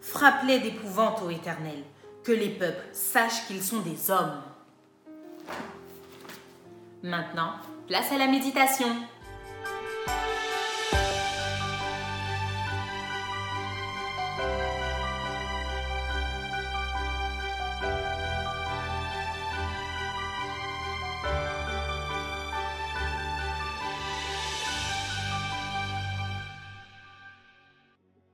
Frappe-les 0.00 0.58
d'épouvante, 0.60 1.22
ô 1.22 1.30
Éternel, 1.30 1.82
que 2.24 2.32
les 2.32 2.50
peuples 2.50 2.88
sachent 2.92 3.46
qu'ils 3.46 3.62
sont 3.62 3.80
des 3.80 4.10
hommes. 4.10 4.42
Maintenant, 7.02 7.54
place 7.86 8.12
à 8.12 8.18
la 8.18 8.26
méditation. 8.26 8.88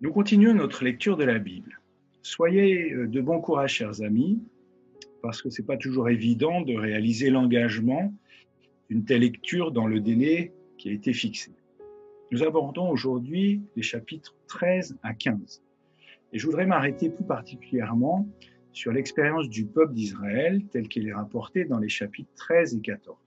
Nous 0.00 0.12
continuons 0.12 0.54
notre 0.54 0.84
lecture 0.84 1.16
de 1.16 1.24
la 1.24 1.40
Bible. 1.40 1.80
Soyez 2.22 2.92
euh, 2.92 3.08
de 3.08 3.20
bon 3.20 3.40
courage, 3.40 3.72
chers 3.74 4.00
amis, 4.00 4.40
parce 5.22 5.42
que 5.42 5.50
ce 5.50 5.60
n'est 5.60 5.66
pas 5.66 5.76
toujours 5.76 6.08
évident 6.08 6.60
de 6.60 6.72
réaliser 6.74 7.30
l'engagement 7.30 8.14
d'une 8.88 9.04
telle 9.04 9.22
lecture 9.22 9.72
dans 9.72 9.88
le 9.88 9.98
délai 9.98 10.52
qui 10.76 10.88
a 10.88 10.92
été 10.92 11.12
fixé. 11.12 11.50
Nous 12.30 12.44
abordons 12.44 12.88
aujourd'hui 12.88 13.60
les 13.74 13.82
chapitres 13.82 14.36
13 14.46 14.98
à 15.02 15.14
15. 15.14 15.64
Et 16.32 16.38
je 16.38 16.46
voudrais 16.46 16.66
m'arrêter 16.66 17.10
plus 17.10 17.24
particulièrement 17.24 18.28
sur 18.72 18.92
l'expérience 18.92 19.48
du 19.48 19.66
peuple 19.66 19.94
d'Israël 19.94 20.62
telle 20.70 20.86
qu'elle 20.86 21.08
est 21.08 21.12
rapportée 21.12 21.64
dans 21.64 21.80
les 21.80 21.88
chapitres 21.88 22.30
13 22.36 22.76
et 22.76 22.80
14. 22.82 23.18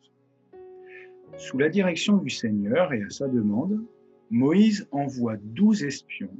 Sous 1.35 1.57
la 1.57 1.67
direction 1.67 2.15
du 2.15 2.29
Seigneur 2.29 2.93
et 2.93 3.03
à 3.03 3.09
sa 3.09 3.27
demande, 3.27 3.83
Moïse 4.29 4.87
envoie 4.91 5.35
douze 5.35 5.83
espions, 5.83 6.31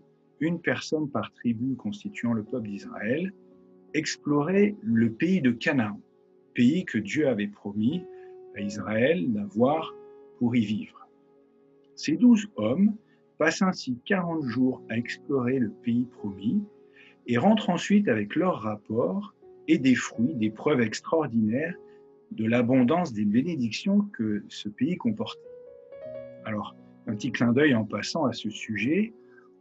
une 0.41 0.59
personne 0.59 1.09
par 1.09 1.31
tribu 1.33 1.75
constituant 1.75 2.33
le 2.33 2.43
peuple 2.43 2.67
d'Israël, 2.67 3.31
explorer 3.93 4.75
le 4.81 5.11
pays 5.11 5.41
de 5.41 5.51
Canaan, 5.51 5.99
pays 6.53 6.83
que 6.83 6.97
Dieu 6.97 7.27
avait 7.27 7.47
promis 7.47 8.03
à 8.55 8.61
Israël 8.61 9.31
d'avoir 9.31 9.93
pour 10.39 10.55
y 10.55 10.65
vivre. 10.65 11.07
Ces 11.95 12.17
douze 12.17 12.47
hommes 12.55 12.95
passent 13.37 13.61
ainsi 13.61 13.97
40 14.05 14.43
jours 14.45 14.81
à 14.89 14.97
explorer 14.97 15.59
le 15.59 15.69
pays 15.69 16.05
promis 16.05 16.63
et 17.27 17.37
rentrent 17.37 17.69
ensuite 17.69 18.07
avec 18.07 18.35
leur 18.35 18.61
rapport 18.61 19.33
et 19.67 19.77
des 19.77 19.95
fruits, 19.95 20.33
des 20.35 20.49
preuves 20.49 20.81
extraordinaires 20.81 21.75
de 22.31 22.45
l'abondance 22.45 23.13
des 23.13 23.25
bénédictions 23.25 24.01
que 24.13 24.43
ce 24.49 24.69
pays 24.69 24.97
comportait. 24.97 25.39
Alors, 26.45 26.75
un 27.07 27.15
petit 27.15 27.31
clin 27.31 27.51
d'œil 27.51 27.75
en 27.75 27.85
passant 27.85 28.25
à 28.25 28.33
ce 28.33 28.49
sujet. 28.49 29.13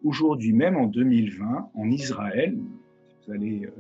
Aujourd'hui 0.03 0.53
même, 0.53 0.77
en 0.77 0.87
2020, 0.87 1.71
en 1.75 1.91
Israël, 1.91 2.57
vous 2.57 3.33
allez 3.33 3.67
euh, 3.67 3.71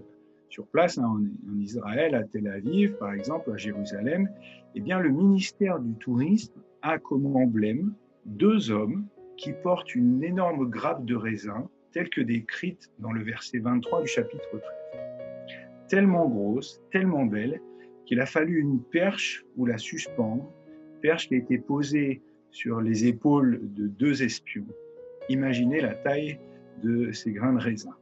sur 0.50 0.66
place, 0.66 0.98
hein, 0.98 1.04
en, 1.04 1.59
Israël, 1.59 2.14
à 2.14 2.24
Tel 2.24 2.48
Aviv, 2.48 2.96
par 2.98 3.12
exemple, 3.12 3.50
à 3.52 3.56
Jérusalem, 3.56 4.28
eh 4.74 4.80
bien, 4.80 4.98
le 4.98 5.11
ministère 5.11 5.78
du 5.78 5.94
Tourisme 5.94 6.61
a 6.83 6.98
comme 6.98 7.37
emblème 7.37 7.94
deux 8.26 8.70
hommes 8.70 9.06
qui 9.37 9.52
portent 9.52 9.94
une 9.94 10.22
énorme 10.22 10.68
grappe 10.68 11.04
de 11.06 11.14
raisin, 11.14 11.68
telle 11.92 12.11
que 12.11 12.20
décrite 12.20 12.90
dans 12.98 13.12
le 13.12 13.22
verset 13.22 13.59
23 13.59 14.02
du 14.02 14.09
chapitre 14.09 14.48
13. 14.50 14.62
Tellement 15.88 16.28
grosse, 16.28 16.83
tellement 16.92 17.24
belle, 17.24 17.61
qu'il 18.04 18.20
a 18.20 18.26
fallu 18.26 18.61
une 18.61 18.83
perche 18.83 19.44
où 19.56 19.66
la 19.66 19.78
suspendre, 19.78 20.52
perche 21.00 21.28
qui 21.28 21.35
a 21.35 21.38
été 21.38 21.59
posée 21.59 22.20
sur 22.50 22.80
les 22.80 23.06
épaules 23.06 23.61
de 23.62 23.87
deux 23.87 24.22
espions. 24.22 24.66
Imaginez 25.30 25.80
la 25.80 25.94
taille 25.94 26.40
de 26.82 27.12
ces 27.12 27.30
grains 27.30 27.52
de 27.52 27.60
raisin. 27.60 27.94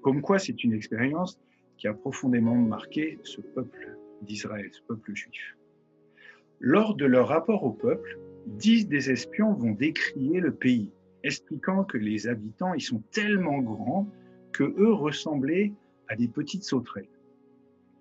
Comme 0.00 0.22
quoi, 0.22 0.38
c'est 0.38 0.64
une 0.64 0.72
expérience 0.72 1.38
qui 1.76 1.86
a 1.86 1.92
profondément 1.92 2.54
marqué 2.54 3.18
ce 3.24 3.42
peuple 3.42 3.98
d'Israël, 4.22 4.70
ce 4.72 4.80
peuple 4.88 5.14
juif. 5.14 5.58
Lors 6.60 6.94
de 6.94 7.04
leur 7.04 7.28
rapport 7.28 7.62
au 7.64 7.72
peuple, 7.72 8.18
dix 8.46 8.88
des 8.88 9.10
espions 9.10 9.52
vont 9.52 9.72
décrier 9.72 10.40
le 10.40 10.50
pays, 10.50 10.90
expliquant 11.24 11.84
que 11.84 11.98
les 11.98 12.26
habitants 12.26 12.72
y 12.72 12.80
sont 12.80 13.02
tellement 13.10 13.58
grands 13.58 14.08
que 14.52 14.64
eux 14.64 14.94
ressemblaient 14.94 15.74
à 16.08 16.16
des 16.16 16.28
petites 16.28 16.64
sauterelles. 16.64 17.10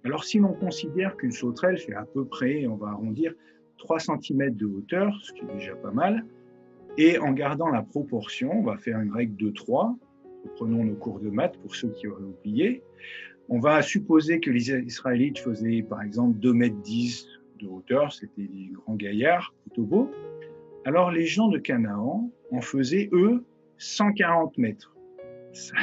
Alors 0.06 0.24
si 0.24 0.40
l'on 0.40 0.54
considère 0.54 1.18
qu'une 1.18 1.34
sauterelle 1.34 1.78
fait 1.78 1.96
à 1.96 2.06
peu 2.06 2.24
près, 2.24 2.68
on 2.68 2.78
va 2.78 2.88
arrondir, 2.88 3.34
3 3.80 4.00
cm 4.00 4.56
de 4.56 4.66
hauteur, 4.66 5.14
ce 5.22 5.34
qui 5.34 5.42
est 5.42 5.54
déjà 5.58 5.76
pas 5.76 5.92
mal, 5.92 6.24
et 6.98 7.18
en 7.20 7.34
gardant 7.34 7.70
la 7.70 7.82
proportion, 7.82 8.52
on 8.60 8.64
va 8.64 8.78
faire 8.78 9.00
une 9.00 9.12
règle 9.12 9.36
de 9.36 9.50
3, 9.50 9.96
prenons 10.56 10.84
nos 10.84 10.96
cours 10.96 11.20
de 11.20 11.30
maths 11.30 11.58
pour 11.58 11.76
ceux 11.76 11.90
qui 11.90 12.08
auraient 12.08 12.24
oublié, 12.24 12.84
on 13.50 13.60
va 13.60 13.82
supposer 13.82 14.40
que 14.40 14.50
les 14.50 14.72
Israélites 14.72 15.40
faisaient 15.40 15.84
par 15.84 16.02
exemple 16.02 16.38
2 16.40 16.54
mètres 16.54 16.82
10 16.82 17.28
de 17.60 17.68
hauteur, 17.68 18.12
c'était 18.12 18.48
des 18.48 18.72
grands 18.74 18.96
gaillards, 18.96 19.54
plutôt 19.62 19.84
beaux. 19.84 20.12
Alors 20.86 21.12
les 21.12 21.26
gens 21.26 21.48
de 21.48 21.58
Canaan 21.58 22.32
en 22.52 22.62
faisaient, 22.62 23.10
eux, 23.12 23.44
140 23.78 24.58
mètres. 24.58 24.96
C'est 25.52 25.74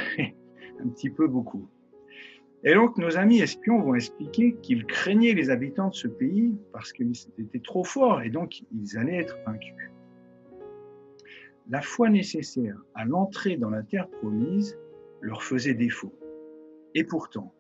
un 0.81 0.89
petit 0.89 1.11
peu 1.11 1.27
beaucoup. 1.27 1.69
Et 2.65 2.75
donc 2.75 2.97
nos 2.97 3.17
amis 3.17 3.41
espions 3.41 3.81
vont 3.81 3.95
expliquer 3.95 4.55
qu'ils 4.63 4.87
craignaient 4.87 5.35
les 5.35 5.51
habitants 5.51 5.89
de 5.89 5.95
ce 5.95 6.09
pays 6.09 6.55
parce 6.73 6.93
qu'ils 6.93 7.13
étaient 7.39 7.61
trop 7.61 7.85
forts 7.85 8.23
et 8.23 8.31
donc 8.31 8.63
ils 8.73 8.97
allaient 8.97 9.17
être 9.17 9.37
vaincus. 9.45 9.75
La 11.71 11.81
foi 11.81 12.11
nécessaire 12.11 12.77
à 12.95 13.05
l'entrée 13.05 13.57
dans 13.57 13.71
la 13.71 13.83
terre 13.83 14.09
promise 14.09 14.79
leur 15.21 15.43
faisait 15.43 15.75
défaut. 15.75 16.13
Et 16.95 17.05
pourtant, 17.05 17.55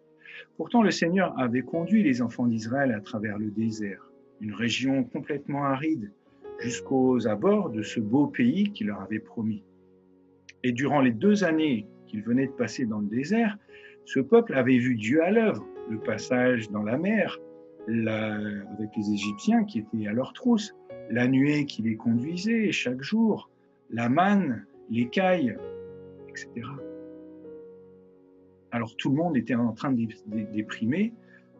pourtant 0.57 0.83
le 0.83 0.91
Seigneur 0.91 1.38
avait 1.38 1.62
conduit 1.62 2.03
les 2.03 2.21
enfants 2.21 2.47
d'Israël 2.47 2.93
à 2.93 3.01
travers 3.01 3.38
le 3.38 3.51
désert, 3.51 4.11
une 4.41 4.55
région 4.55 5.05
complètement 5.05 5.65
aride, 5.65 6.11
jusqu'aux 6.59 7.27
abords 7.27 7.71
de 7.71 7.83
ce 7.83 8.01
beau 8.01 8.27
pays 8.27 8.71
qu'il 8.73 8.88
leur 8.88 9.01
avait 9.01 9.21
promis. 9.21 9.65
Et 10.65 10.73
durant 10.73 11.01
les 11.01 11.12
deux 11.12 11.45
années 11.45 11.87
qu'ils 12.07 12.23
venaient 12.23 12.47
de 12.47 12.53
passer 12.53 12.87
dans 12.87 12.99
le 12.99 13.07
désert, 13.07 13.57
ce 14.05 14.21
peuple 14.21 14.55
avait 14.55 14.79
vu 14.79 14.97
Dieu 14.97 15.23
à 15.23 15.31
l'œuvre, 15.31 15.67
le 15.88 15.99
passage 15.99 16.71
dans 16.71 16.83
la 16.83 16.99
mer, 16.99 17.38
avec 17.88 18.91
les 18.97 19.12
Égyptiens 19.12 19.65
qui 19.65 19.79
étaient 19.81 20.07
à 20.07 20.12
leur 20.12 20.33
trousse, 20.33 20.75
la 21.11 21.27
nuée 21.27 21.67
qui 21.67 21.83
les 21.83 21.97
conduisait 21.97 22.71
chaque 22.71 23.03
jour, 23.03 23.51
la 23.92 24.09
manne, 24.09 24.64
l'écaille, 24.90 25.57
etc. 26.28 26.48
Alors 28.70 28.96
tout 28.96 29.11
le 29.11 29.16
monde 29.16 29.37
était 29.37 29.55
en 29.55 29.72
train 29.72 29.92
de 29.92 30.07
déprimer 30.52 31.12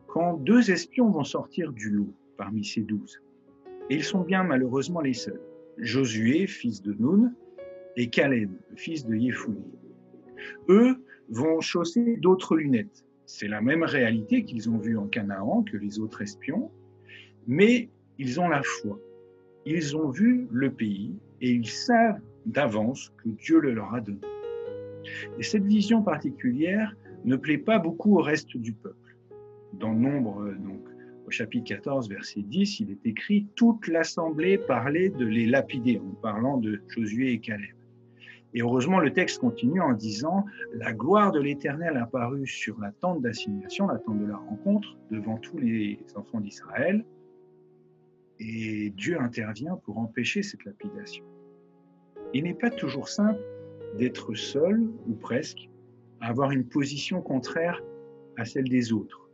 quand 0.07 0.35
deux 0.39 0.71
espions 0.71 1.11
vont 1.11 1.25
sortir 1.25 1.73
du 1.73 1.91
lot 1.91 2.13
parmi 2.37 2.65
ces 2.65 2.83
douze. 2.83 3.23
Et 3.91 3.97
ils 3.97 4.05
sont 4.05 4.21
bien 4.21 4.45
malheureusement 4.45 5.01
les 5.01 5.13
seuls. 5.13 5.41
Josué, 5.79 6.47
fils 6.47 6.83
de 6.83 6.95
Nun, 6.99 7.33
et 7.97 8.09
Caleb, 8.09 8.51
fils 8.77 9.05
de 9.05 9.15
Yéphouni. 9.15 9.65
Eux 10.69 10.97
vont 11.29 11.61
chausser 11.61 12.17
d'autres 12.17 12.57
lunettes. 12.57 13.05
C'est 13.27 13.49
la 13.49 13.61
même 13.61 13.83
réalité 13.83 14.45
qu'ils 14.45 14.69
ont 14.71 14.79
vue 14.79 14.97
en 14.97 15.07
Canaan 15.07 15.63
que 15.63 15.77
les 15.77 15.99
autres 15.99 16.23
espions, 16.23 16.71
mais 17.47 17.91
ils 18.19 18.41
ont 18.41 18.49
la 18.49 18.63
foi. 18.63 18.99
Ils 19.65 19.97
ont 19.97 20.11
vu 20.11 20.49
le 20.51 20.71
pays 20.71 21.15
et 21.43 21.51
ils 21.51 21.69
savent 21.69 22.21
d'avance 22.47 23.13
que 23.23 23.29
Dieu 23.29 23.61
le 23.61 23.75
leur 23.75 23.95
a 23.95 24.01
donné. 24.01 24.21
Et 25.39 25.43
cette 25.43 25.65
vision 25.65 26.03
particulière 26.03 26.97
ne 27.25 27.37
plaît 27.37 27.59
pas 27.59 27.79
beaucoup 27.79 28.17
au 28.17 28.23
reste 28.23 28.57
du 28.57 28.73
peuple. 28.73 28.97
Dans 29.75 29.93
Nombre, 29.93 30.55
donc, 30.65 30.81
au 31.27 31.31
chapitre 31.31 31.65
14, 31.65 32.09
verset 32.09 32.43
10, 32.43 32.81
il 32.81 32.91
est 32.93 33.07
écrit 33.07 33.47
Toute 33.57 33.89
l'assemblée 33.89 34.59
parlait 34.59 35.09
de 35.09 35.25
les 35.27 35.47
lapider, 35.47 35.99
en 35.99 36.15
parlant 36.21 36.59
de 36.59 36.81
Josué 36.89 37.33
et 37.33 37.39
Caleb. 37.39 37.75
Et 38.55 38.61
heureusement, 38.61 39.01
le 39.01 39.13
texte 39.13 39.41
continue 39.41 39.81
en 39.81 39.95
disant 39.95 40.45
La 40.75 40.93
gloire 40.93 41.33
de 41.33 41.41
l'Éternel 41.41 41.97
apparut 41.97 42.47
sur 42.47 42.79
la 42.81 42.93
tente 42.93 43.23
d'assignation, 43.23 43.87
la 43.87 43.99
tente 43.99 44.21
de 44.21 44.27
la 44.27 44.37
rencontre, 44.37 44.97
devant 45.11 45.39
tous 45.39 45.59
les 45.59 45.99
enfants 46.15 46.41
d'Israël. 46.41 47.05
Et 48.45 48.91
Dieu 48.91 49.21
intervient 49.21 49.77
pour 49.77 49.99
empêcher 49.99 50.43
cette 50.43 50.65
lapidation. 50.65 51.25
Il 52.35 52.43
n'est 52.43 52.55
pas 52.55 52.71
toujours 52.71 53.09
simple 53.09 53.41
d'être 53.99 54.35
seul, 54.35 54.81
ou 55.07 55.15
presque, 55.15 55.69
à 56.21 56.29
avoir 56.29 56.51
une 56.51 56.65
position 56.65 57.23
contraire 57.23 57.81
à 58.37 58.45
celle 58.45 58.69
des 58.69 58.93
autres, 58.93 59.29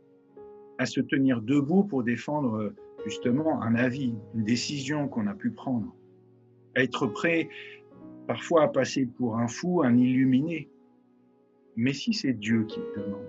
à 0.77 0.85
se 0.85 1.01
tenir 1.01 1.41
debout 1.41 1.83
pour 1.83 2.03
défendre 2.03 2.71
justement 3.05 3.63
un 3.63 3.73
avis, 3.73 4.13
une 4.35 4.43
décision 4.43 5.07
qu'on 5.07 5.25
a 5.25 5.33
pu 5.33 5.49
prendre, 5.49 5.95
à 6.75 6.83
être 6.83 7.07
prêt 7.07 7.49
parfois 8.27 8.63
à 8.63 8.67
passer 8.67 9.07
pour 9.07 9.37
un 9.37 9.47
fou, 9.47 9.81
un 9.81 9.97
illuminé. 9.97 10.69
Mais 11.75 11.93
si 11.93 12.13
c'est 12.13 12.33
Dieu 12.33 12.65
qui 12.65 12.79
le 12.79 13.01
demande 13.01 13.25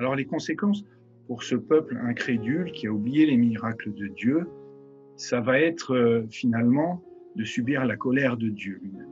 Alors 0.00 0.16
les 0.16 0.24
conséquences 0.24 0.84
pour 1.26 1.42
ce 1.42 1.56
peuple 1.56 1.98
incrédule 2.02 2.72
qui 2.72 2.86
a 2.86 2.92
oublié 2.92 3.26
les 3.26 3.36
miracles 3.36 3.92
de 3.94 4.06
Dieu, 4.06 4.46
ça 5.16 5.40
va 5.40 5.58
être 5.60 5.94
euh, 5.94 6.26
finalement 6.30 7.02
de 7.36 7.44
subir 7.44 7.84
la 7.84 7.96
colère 7.96 8.36
de 8.36 8.48
Dieu 8.48 8.78
lui-même. 8.82 9.10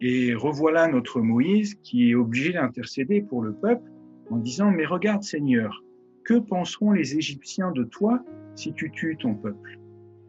Et 0.00 0.34
revoilà 0.34 0.88
notre 0.88 1.20
Moïse 1.20 1.74
qui 1.82 2.10
est 2.10 2.14
obligé 2.14 2.52
d'intercéder 2.52 3.22
pour 3.22 3.42
le 3.42 3.54
peuple 3.54 3.90
en 4.30 4.36
disant, 4.36 4.70
mais 4.70 4.86
regarde 4.86 5.22
Seigneur, 5.22 5.82
Que 6.24 6.38
penseront 6.38 6.92
les 6.92 7.16
Égyptiens 7.16 7.70
de 7.72 7.84
toi 7.84 8.22
si 8.54 8.72
tu 8.72 8.90
tues 8.90 9.16
ton 9.16 9.34
peuple? 9.34 9.78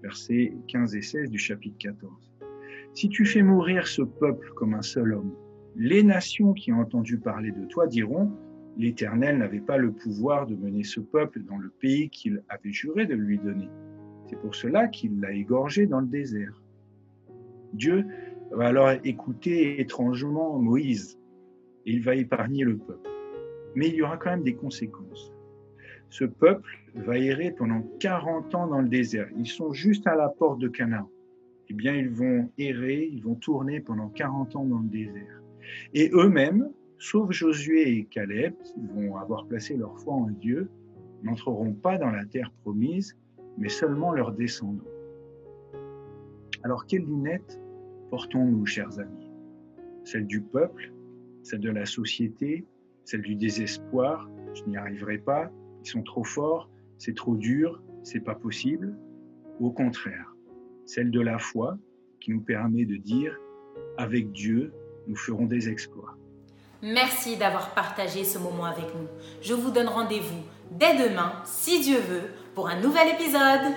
Versets 0.04 0.54
15 0.68 0.96
et 0.96 1.02
16 1.02 1.30
du 1.30 1.40
chapitre 1.40 1.78
14. 1.80 2.14
Si 2.94 3.10
tu 3.10 3.26
fais 3.26 3.42
mourir 3.42 3.88
ce 3.88 4.04
peuple 4.04 4.52
comme 4.56 4.74
un 4.74 4.82
seul 4.82 5.14
homme, 5.14 5.34
les 5.76 6.04
nations 6.04 6.54
qui 6.54 6.72
ont 6.72 6.80
entendu 6.80 7.18
parler 7.18 7.52
de 7.52 7.66
toi 7.66 7.88
diront, 7.88 8.32
l'Éternel 8.78 9.40
n'avait 9.40 9.60
pas 9.60 9.78
le 9.78 9.92
pouvoir 9.92 10.46
de 10.46 10.56
mener 10.56 10.84
ce 10.84 11.00
peuple 11.00 11.42
dans 11.44 11.58
le 11.58 11.70
pays 11.70 12.10
qu'il 12.10 12.44
avait 12.50 12.72
juré 12.72 13.06
de 13.06 13.16
lui 13.16 13.40
donner. 13.40 13.70
C'est 14.30 14.40
pour 14.40 14.56
cela 14.56 14.88
qu'il 14.88 15.20
l'a 15.20 15.32
égorgé 15.32 15.88
dans 15.88 16.00
le 16.00 16.08
désert. 16.08 16.62
Dieu 17.74 18.06
va 18.52 18.68
alors 18.68 18.92
écouter 19.04 19.82
étrangement 19.82 20.60
Moïse 20.60 21.20
et 21.86 21.94
il 21.94 22.04
va 22.04 22.16
épargner 22.16 22.64
le 22.64 22.78
peuple. 22.78 23.10
Mais 23.76 23.88
il 23.88 23.96
y 23.96 24.02
aura 24.02 24.18
quand 24.18 24.30
même 24.30 24.44
des 24.44 24.56
conséquences. 24.56 25.34
Ce 26.10 26.24
peuple 26.24 26.70
va 26.96 27.18
errer 27.18 27.52
pendant 27.52 27.82
40 28.00 28.56
ans 28.56 28.68
dans 28.68 28.82
le 28.82 28.88
désert. 28.88 29.28
Ils 29.38 29.48
sont 29.48 29.74
juste 29.74 30.08
à 30.08 30.16
la 30.16 30.30
porte 30.30 30.60
de 30.60 30.68
Canaan. 30.68 31.10
Eh 31.70 31.74
bien, 31.74 31.94
ils 31.96 32.10
vont 32.10 32.50
errer, 32.58 33.10
ils 33.12 33.22
vont 33.22 33.36
tourner 33.36 33.82
pendant 33.82 34.08
40 34.10 34.56
ans 34.56 34.66
dans 34.66 34.80
le 34.80 34.88
désert. 34.88 35.42
Et 35.94 36.10
eux-mêmes, 36.14 36.70
sauf 37.00 37.32
Josué 37.32 37.98
et 37.98 38.06
Caleb, 38.06 38.54
qui 38.64 38.86
vont 38.88 39.18
avoir 39.18 39.46
placé 39.46 39.76
leur 39.78 39.98
foi 40.00 40.14
en 40.14 40.30
Dieu, 40.30 40.70
n'entreront 41.24 41.74
pas 41.74 41.98
dans 41.98 42.12
la 42.12 42.26
terre 42.26 42.52
promise, 42.62 43.18
mais 43.58 43.70
seulement 43.70 44.12
leurs 44.12 44.32
descendants. 44.32 44.84
Alors, 46.64 46.86
quelles 46.86 47.06
lunettes 47.06 47.60
portons-nous, 48.10 48.66
chers 48.66 49.00
amis? 49.00 49.30
Celle 50.04 50.26
du 50.26 50.42
peuple, 50.42 50.92
celle 51.44 51.60
de 51.60 51.70
la 51.70 51.86
société, 51.86 52.66
celle 53.04 53.22
du 53.22 53.36
désespoir, 53.36 54.30
je 54.54 54.64
n'y 54.66 54.78
arriverai 54.78 55.18
pas, 55.18 55.52
ils 55.84 55.90
sont 55.90 56.04
trop 56.04 56.24
forts, 56.24 56.70
c'est 56.98 57.16
trop 57.16 57.36
dur, 57.36 57.82
c'est 58.04 58.20
pas 58.20 58.36
possible. 58.36 58.98
Au 59.60 59.72
contraire, 59.72 60.36
celle 60.86 61.12
de 61.12 61.22
la 61.22 61.38
foi 61.38 61.78
qui 62.20 62.32
nous 62.32 62.42
permet 62.42 62.86
de 62.86 62.96
dire 62.96 63.38
avec 63.98 64.32
Dieu, 64.32 64.74
nous 65.08 65.16
ferons 65.16 65.46
des 65.46 65.70
exploits. 65.70 66.18
Merci 66.82 67.38
d'avoir 67.38 67.72
partagé 67.72 68.24
ce 68.24 68.38
moment 68.38 68.66
avec 68.66 68.94
nous. 68.94 69.08
Je 69.42 69.54
vous 69.54 69.72
donne 69.72 69.88
rendez-vous 69.88 70.44
dès 70.72 70.96
demain, 70.96 71.34
si 71.44 71.80
Dieu 71.80 71.98
veut, 72.00 72.34
pour 72.54 72.70
un 72.70 72.80
nouvel 72.80 73.10
épisode. 73.10 73.74